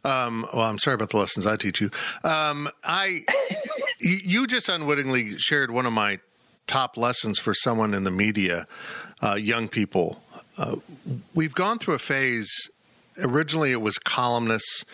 [0.05, 1.89] Um, well, I'm sorry about the lessons I teach you.
[2.23, 3.25] Um, I,
[3.99, 6.19] you, just unwittingly shared one of my
[6.67, 8.65] top lessons for someone in the media,
[9.21, 10.21] uh, young people.
[10.57, 10.77] Uh,
[11.35, 12.69] we've gone through a phase.
[13.21, 14.85] Originally, it was columnists,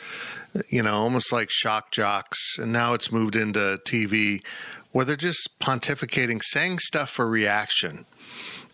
[0.70, 4.44] you know, almost like shock jocks, and now it's moved into TV,
[4.92, 8.06] where they're just pontificating, saying stuff for reaction.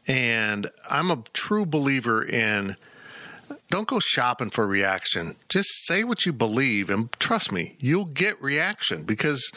[0.08, 2.76] And I'm a true believer in
[3.70, 5.36] don't go shopping for reaction.
[5.48, 9.52] Just say what you believe, and trust me, you'll get reaction because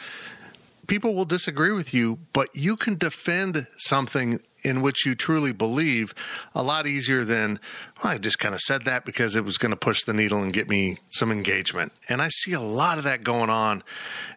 [0.86, 6.14] people will disagree with you, but you can defend something in which you truly believe
[6.54, 7.58] a lot easier than
[8.02, 10.42] well, I just kind of said that because it was going to push the needle
[10.42, 11.92] and get me some engagement.
[12.08, 13.82] And I see a lot of that going on,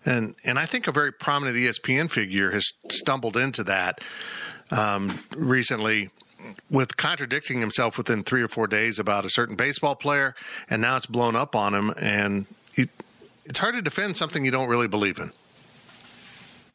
[0.05, 4.01] and and I think a very prominent ESPN figure has stumbled into that
[4.71, 6.09] um, recently
[6.69, 10.36] with contradicting himself within three or four days about a certain baseball player,
[10.69, 12.88] and now it's blown up on him, and he,
[13.45, 15.32] it's hard to defend something you don't really believe in.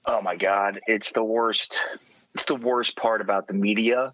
[0.07, 0.81] Oh my God.
[0.87, 1.83] It's the worst.
[2.35, 4.13] It's the worst part about the media.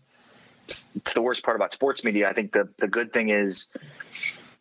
[0.64, 2.28] It's, the worst part about sports media.
[2.28, 3.68] I think the, the good thing is,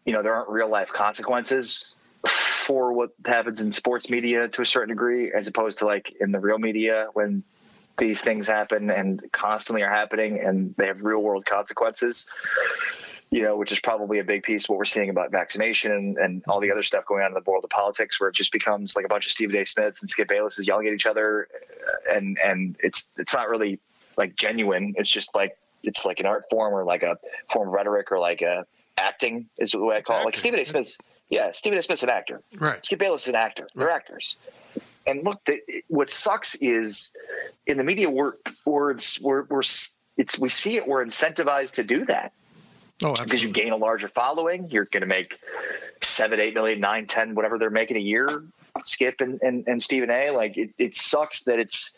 [0.05, 1.95] you know, there aren't real life consequences
[2.27, 6.31] for what happens in sports media to a certain degree, as opposed to like in
[6.31, 7.43] the real media when
[7.97, 12.27] these things happen and constantly are happening and they have real world consequences.
[13.31, 16.17] You know, which is probably a big piece of what we're seeing about vaccination and,
[16.17, 18.51] and all the other stuff going on in the world of politics, where it just
[18.51, 19.65] becomes like a bunch of Stephen A.
[19.65, 21.47] Smiths and Skip Bayless is yelling at each other,
[21.87, 23.79] uh, and and it's it's not really
[24.17, 24.93] like genuine.
[24.97, 27.17] It's just like it's like an art form or like a
[27.51, 28.65] form of rhetoric or like a
[28.97, 30.25] acting is the way I call it.
[30.25, 30.65] Like Stephen A.
[30.65, 30.97] Smith's,
[31.29, 31.81] yeah, Stephen A.
[31.81, 32.41] Smith's an actor.
[32.57, 32.83] Right.
[32.85, 33.67] Skip Bayless is an actor.
[33.75, 34.35] They're actors.
[35.07, 37.11] And look, the, what sucks is
[37.67, 38.33] in the media, we're,
[38.65, 39.61] we're, we're, we're
[40.17, 40.87] it's we see it.
[40.87, 42.33] We're incentivized to do that.
[43.03, 44.69] Oh, because you gain a larger following.
[44.69, 45.37] You're going to make
[46.01, 48.43] seven, eight million, nine, ten, whatever they're making a year.
[48.83, 50.31] Skip and, and, and Stephen A.
[50.31, 51.91] Like it, it sucks that it's,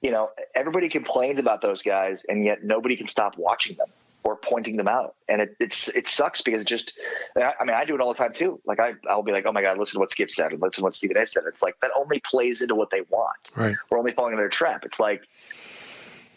[0.00, 3.88] you know, everybody complains about those guys, and yet nobody can stop watching them
[4.24, 5.14] or pointing them out.
[5.28, 6.98] And it, it's it sucks because it just,
[7.36, 8.60] I mean, I do it all the time too.
[8.64, 10.82] Like I, I'll be like, oh my god, listen to what Skip said, and listen
[10.82, 11.26] to what Stephen A.
[11.26, 11.44] said.
[11.46, 13.38] It's like that only plays into what they want.
[13.56, 13.76] Right.
[13.90, 14.84] We're only falling into their trap.
[14.84, 15.22] It's like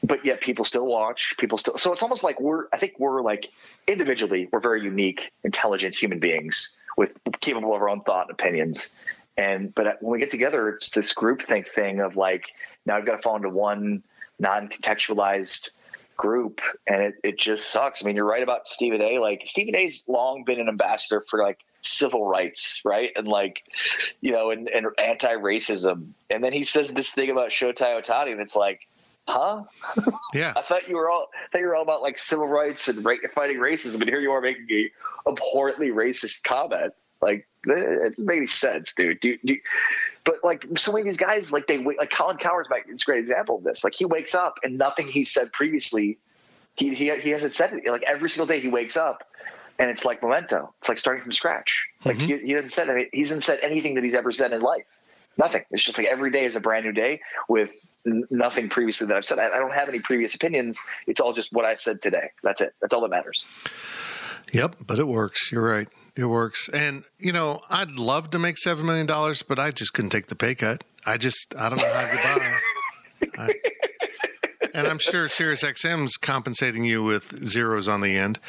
[0.06, 3.22] but yet people still watch people still so it's almost like we're i think we're
[3.22, 3.51] like
[3.88, 8.89] individually we're very unique intelligent human beings with capable of our own thought and opinions
[9.38, 12.45] and but when we get together it's this group think thing of like
[12.86, 14.03] now i've got to fall into one
[14.39, 15.70] non-contextualized
[16.18, 19.76] group and it, it just sucks i mean you're right about stephen a like stephen
[19.76, 23.12] a's long been an ambassador for like civil rights, right?
[23.16, 23.64] And like,
[24.22, 26.10] you know, and, and anti-racism.
[26.30, 28.88] And then he says this thing about Shohei Otani, and it's like,
[29.28, 29.64] huh?
[30.34, 30.54] Yeah.
[30.56, 33.06] I thought you were all I thought you were all about like civil rights and
[33.06, 36.94] ra- fighting racism, and here you are making a abhorrently racist comment.
[37.22, 39.20] Like, eh, it doesn't make any sense, dude.
[39.20, 39.58] Do, do,
[40.24, 42.86] but like so many of these guys, like they wait, like Colin Cowherd's back.
[42.88, 43.84] It's a great example of this.
[43.84, 46.20] Like he wakes up and nothing he said previously,
[46.76, 47.90] he he he hasn't said it.
[47.90, 49.24] Like every single day he wakes up,
[49.80, 50.74] and it's like memento.
[50.80, 51.88] It's like starting from scratch.
[52.04, 52.26] Like mm-hmm.
[52.26, 54.62] he, he hasn't said any, he hasn't said anything that he's ever said in his
[54.62, 54.84] life.
[55.38, 55.64] Nothing.
[55.72, 57.20] It's just like every day is a brand new day
[57.50, 57.72] with
[58.06, 59.40] nothing previously that I've said.
[59.40, 60.80] I, I don't have any previous opinions.
[61.08, 62.32] It's all just what I said today.
[62.44, 62.74] That's it.
[62.82, 63.46] That's all that matters.
[64.54, 65.52] Yep, but it works.
[65.52, 65.88] You're right.
[66.16, 66.70] It works.
[66.70, 69.08] And, you know, I'd love to make $7 million,
[69.48, 70.84] but I just couldn't take the pay cut.
[71.06, 72.58] I just, I don't know how to buy.
[73.44, 73.54] I,
[74.74, 78.40] and I'm sure SiriusXM's compensating you with zeros on the end.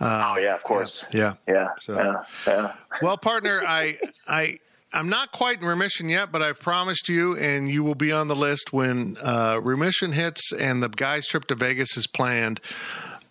[0.00, 1.06] Uh, oh, yeah, of course.
[1.12, 1.34] Yeah.
[1.48, 1.68] Yeah.
[1.80, 2.22] So- yeah.
[2.46, 2.72] Yeah.
[3.02, 4.58] Well, partner, I, I,
[4.92, 8.28] I'm not quite in remission yet, but I've promised you, and you will be on
[8.28, 12.60] the list when uh, remission hits and the guys' trip to Vegas is planned.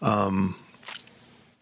[0.02, 0.58] Um,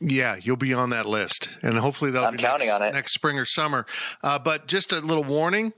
[0.02, 2.94] yeah, you'll be on that list, and hopefully that'll I'm be counting next, on it.
[2.94, 3.86] next spring or summer.
[4.22, 5.72] Uh, but just a little warning.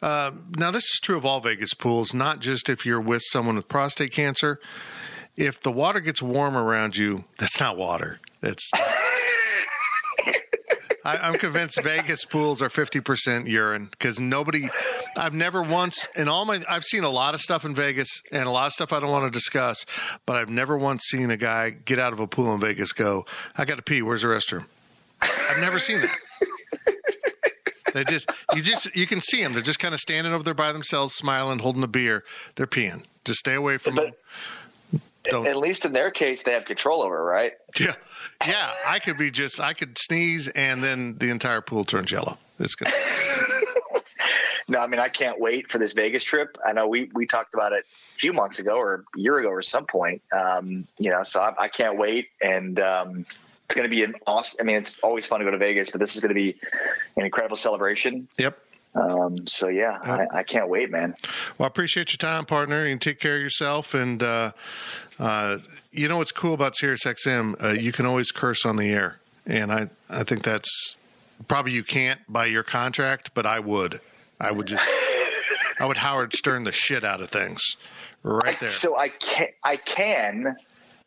[0.00, 3.56] Uh, now, this is true of all Vegas pools, not just if you're with someone
[3.56, 4.60] with prostate cancer.
[5.36, 8.20] If the water gets warm around you, that's not water.
[8.42, 8.70] It's
[11.04, 14.68] I, I'm convinced Vegas pools are 50% urine because nobody,
[15.16, 18.46] I've never once, in all my, I've seen a lot of stuff in Vegas and
[18.46, 19.84] a lot of stuff I don't want to discuss,
[20.26, 23.26] but I've never once seen a guy get out of a pool in Vegas go,
[23.56, 24.02] I got to pee.
[24.02, 24.66] Where's the restroom?
[25.20, 26.18] I've never seen that.
[27.92, 29.52] They just, you just, you can see them.
[29.52, 32.24] They're just kind of standing over there by themselves, smiling, holding a beer.
[32.54, 33.02] They're peeing.
[33.24, 34.12] Just stay away from them.
[35.24, 35.46] Don't.
[35.46, 37.52] At least in their case, they have control over, it, right?
[37.78, 37.94] Yeah.
[38.46, 38.70] Yeah.
[38.86, 42.38] I could be just, I could sneeze and then the entire pool turns yellow.
[42.58, 42.88] It's good.
[44.68, 46.56] No, I mean I can't wait for this Vegas trip.
[46.64, 47.84] I know we we talked about it
[48.16, 50.22] a few months ago or a year ago or some point.
[50.32, 53.26] Um, you know, so I, I can't wait, and um,
[53.66, 54.58] it's going to be an awesome.
[54.60, 56.58] I mean, it's always fun to go to Vegas, but this is going to be
[57.16, 58.28] an incredible celebration.
[58.38, 58.58] Yep.
[58.94, 61.16] Um, so yeah, I, I can't wait, man.
[61.58, 62.84] Well, I appreciate your time, partner.
[62.84, 63.94] and take care of yourself.
[63.94, 64.52] And, uh,
[65.22, 65.58] uh,
[65.92, 67.62] you know what's cool about SiriusXM?
[67.62, 69.20] Uh, you can always curse on the air.
[69.46, 70.96] And I, I think that's
[71.46, 74.00] probably you can't by your contract, but I would.
[74.40, 74.84] I would just,
[75.78, 77.76] I would Howard Stern the shit out of things
[78.24, 78.70] right there.
[78.70, 80.56] So I can I can,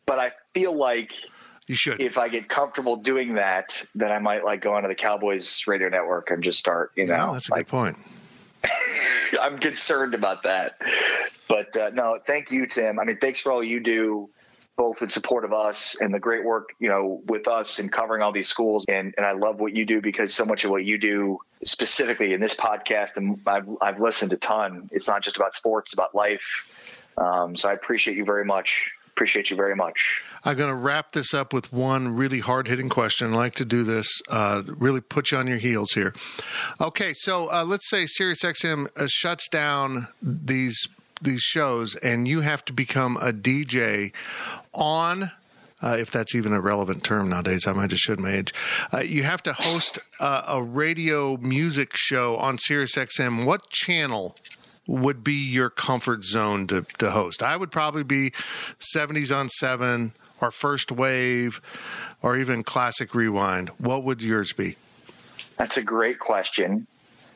[0.06, 1.12] but I feel like
[1.66, 2.00] you should.
[2.00, 5.90] If I get comfortable doing that, then I might like go onto the Cowboys radio
[5.90, 6.92] network and just start.
[6.94, 7.98] You know, Yeah, that's a like, good point.
[9.40, 10.80] I'm concerned about that.
[11.48, 12.98] But uh, no, thank you, Tim.
[12.98, 14.30] I mean, thanks for all you do,
[14.76, 18.22] both in support of us and the great work, you know, with us and covering
[18.22, 18.84] all these schools.
[18.88, 22.32] And, and I love what you do because so much of what you do specifically
[22.32, 25.94] in this podcast, and I've, I've listened a ton, it's not just about sports, it's
[25.94, 26.68] about life.
[27.16, 28.90] Um, so I appreciate you very much.
[29.16, 30.20] Appreciate you very much.
[30.44, 33.32] I'm going to wrap this up with one really hard hitting question.
[33.32, 36.14] I like to do this, uh, really put you on your heels here.
[36.82, 40.86] Okay, so uh, let's say SiriusXM uh, shuts down these
[41.22, 44.12] these shows, and you have to become a DJ
[44.74, 45.30] on.
[45.82, 48.52] Uh, if that's even a relevant term nowadays, I might just show my age.
[48.92, 53.46] Uh, you have to host uh, a radio music show on SiriusXM.
[53.46, 54.36] What channel
[54.86, 57.42] would be your comfort zone to, to host?
[57.42, 58.32] I would probably be
[58.78, 61.60] 70s on 7 or first wave
[62.22, 64.76] or even classic rewind, what would yours be?
[65.56, 66.86] That's a great question.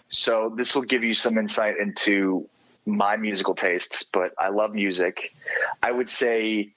[0.08, 2.48] So this will give you some insight into
[2.86, 5.34] my musical tastes, but I love music.
[5.82, 6.70] I would say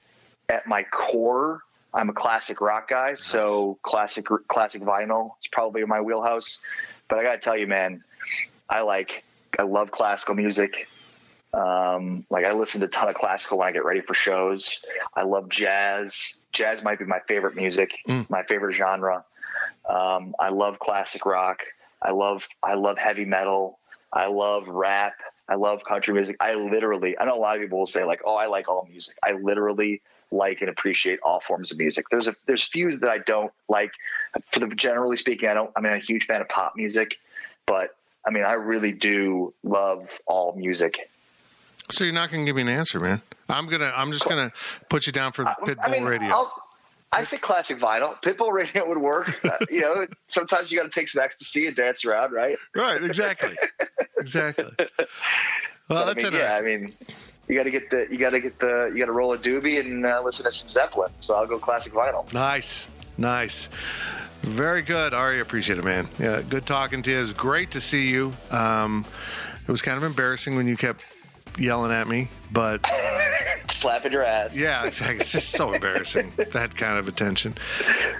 [0.47, 1.61] at my core,
[1.93, 3.23] I'm a classic rock guy, nice.
[3.23, 6.59] so classic classic vinyl is probably my wheelhouse.
[7.07, 8.03] But I got to tell you, man,
[8.69, 9.23] I like
[9.57, 10.87] I love classical music.
[11.53, 14.79] Um, like I listen to a ton of classical when I get ready for shows.
[15.15, 16.35] I love jazz.
[16.51, 18.27] Jazz might be my favorite music, mm.
[18.29, 19.23] my favorite genre.
[19.87, 21.61] Um, I love classic rock.
[22.01, 23.79] I love I love heavy metal.
[24.11, 25.13] I love rap.
[25.47, 26.37] I love country music.
[26.39, 28.87] I literally, I know a lot of people will say like, "Oh, I like all
[28.89, 30.01] music." I literally
[30.31, 32.05] like and appreciate all forms of music.
[32.09, 33.91] There's a there's few that I don't like.
[34.51, 35.71] For the generally speaking, I don't.
[35.75, 37.17] I mean, I'm a huge fan of pop music,
[37.67, 37.95] but
[38.25, 41.09] I mean, I really do love all music.
[41.89, 43.21] So you're not going to give me an answer, man.
[43.49, 43.91] I'm gonna.
[43.95, 44.53] I'm just gonna
[44.89, 46.29] put you down for Pitbull I mean, Radio.
[46.29, 46.53] I'll,
[47.11, 48.19] I say classic vinyl.
[48.21, 49.43] Pitbull Radio would work.
[49.43, 52.57] Uh, you know, sometimes you got to take some ecstasy and dance around, right?
[52.73, 53.03] Right.
[53.03, 53.55] Exactly.
[54.17, 54.65] exactly.
[55.89, 56.55] Well, that's I mean, yeah.
[56.55, 56.93] I mean,
[57.47, 59.37] you got to get the you got to get the you got to roll a
[59.37, 61.11] doobie and uh, listen to some Zeppelin.
[61.19, 62.31] So I'll go classic vinyl.
[62.33, 63.67] Nice, nice.
[64.43, 65.39] Very good, Ari.
[65.39, 66.07] Appreciate it, man.
[66.19, 67.19] Yeah, good talking to you.
[67.19, 68.33] It was great to see you.
[68.51, 69.05] Um,
[69.65, 71.01] it was kind of embarrassing when you kept
[71.57, 72.85] yelling at me, but
[73.69, 74.55] slapping your ass.
[74.55, 75.17] Yeah, exactly.
[75.17, 77.55] It's just so embarrassing that kind of attention.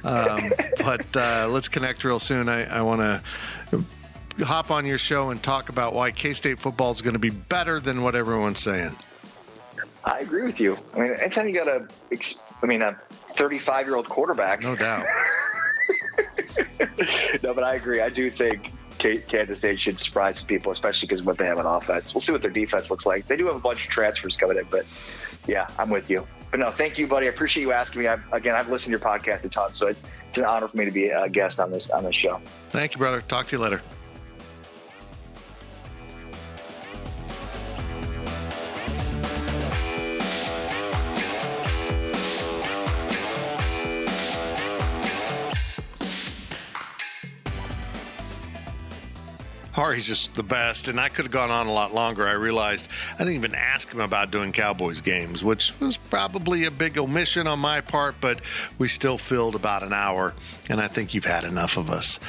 [0.05, 2.47] Um, but uh, let's connect real soon.
[2.47, 6.91] I, I want to hop on your show and talk about why K State football
[6.91, 8.95] is going to be better than what everyone's saying.
[10.05, 10.77] I agree with you.
[10.95, 11.87] I mean, anytime you got a,
[12.61, 12.97] I mean, a
[13.37, 15.05] 35 year old quarterback, no doubt.
[17.43, 18.01] no, but I agree.
[18.01, 21.65] I do think Kansas State should surprise some people, especially because what they have on
[21.65, 22.13] offense.
[22.13, 23.25] We'll see what their defense looks like.
[23.27, 24.85] They do have a bunch of transfers coming in, but
[25.47, 26.27] yeah, I'm with you.
[26.51, 27.25] But no, thank you, buddy.
[27.25, 28.07] I appreciate you asking me.
[28.07, 30.85] I've, again, I've listened to your podcast a ton, so it's an honor for me
[30.85, 32.39] to be a guest on this on this show.
[32.69, 33.21] Thank you, brother.
[33.21, 33.81] Talk to you later.
[49.93, 52.27] Ari's just the best, and I could have gone on a lot longer.
[52.27, 56.71] I realized I didn't even ask him about doing Cowboys games, which was probably a
[56.71, 58.39] big omission on my part, but
[58.79, 60.33] we still filled about an hour,
[60.67, 62.19] and I think you've had enough of us.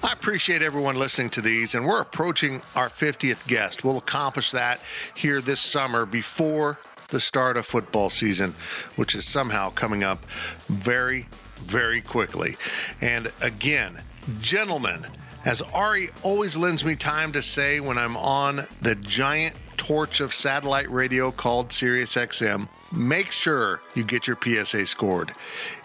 [0.00, 3.82] I appreciate everyone listening to these, and we're approaching our 50th guest.
[3.82, 4.78] We'll accomplish that
[5.12, 8.54] here this summer before the start of football season,
[8.94, 10.24] which is somehow coming up
[10.68, 12.56] very, very quickly.
[13.00, 14.04] And again,
[14.40, 15.08] gentlemen,
[15.48, 20.34] as Ari always lends me time to say when I'm on the giant torch of
[20.34, 25.32] satellite radio called SiriusXM, make sure you get your PSA scored.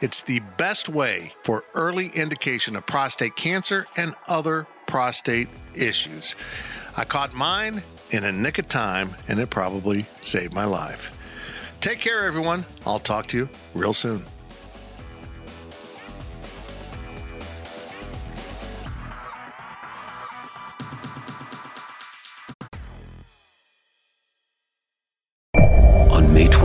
[0.01, 6.35] It's the best way for early indication of prostate cancer and other prostate issues.
[6.97, 11.17] I caught mine in a nick of time, and it probably saved my life.
[11.79, 12.65] Take care, everyone.
[12.85, 14.25] I'll talk to you real soon.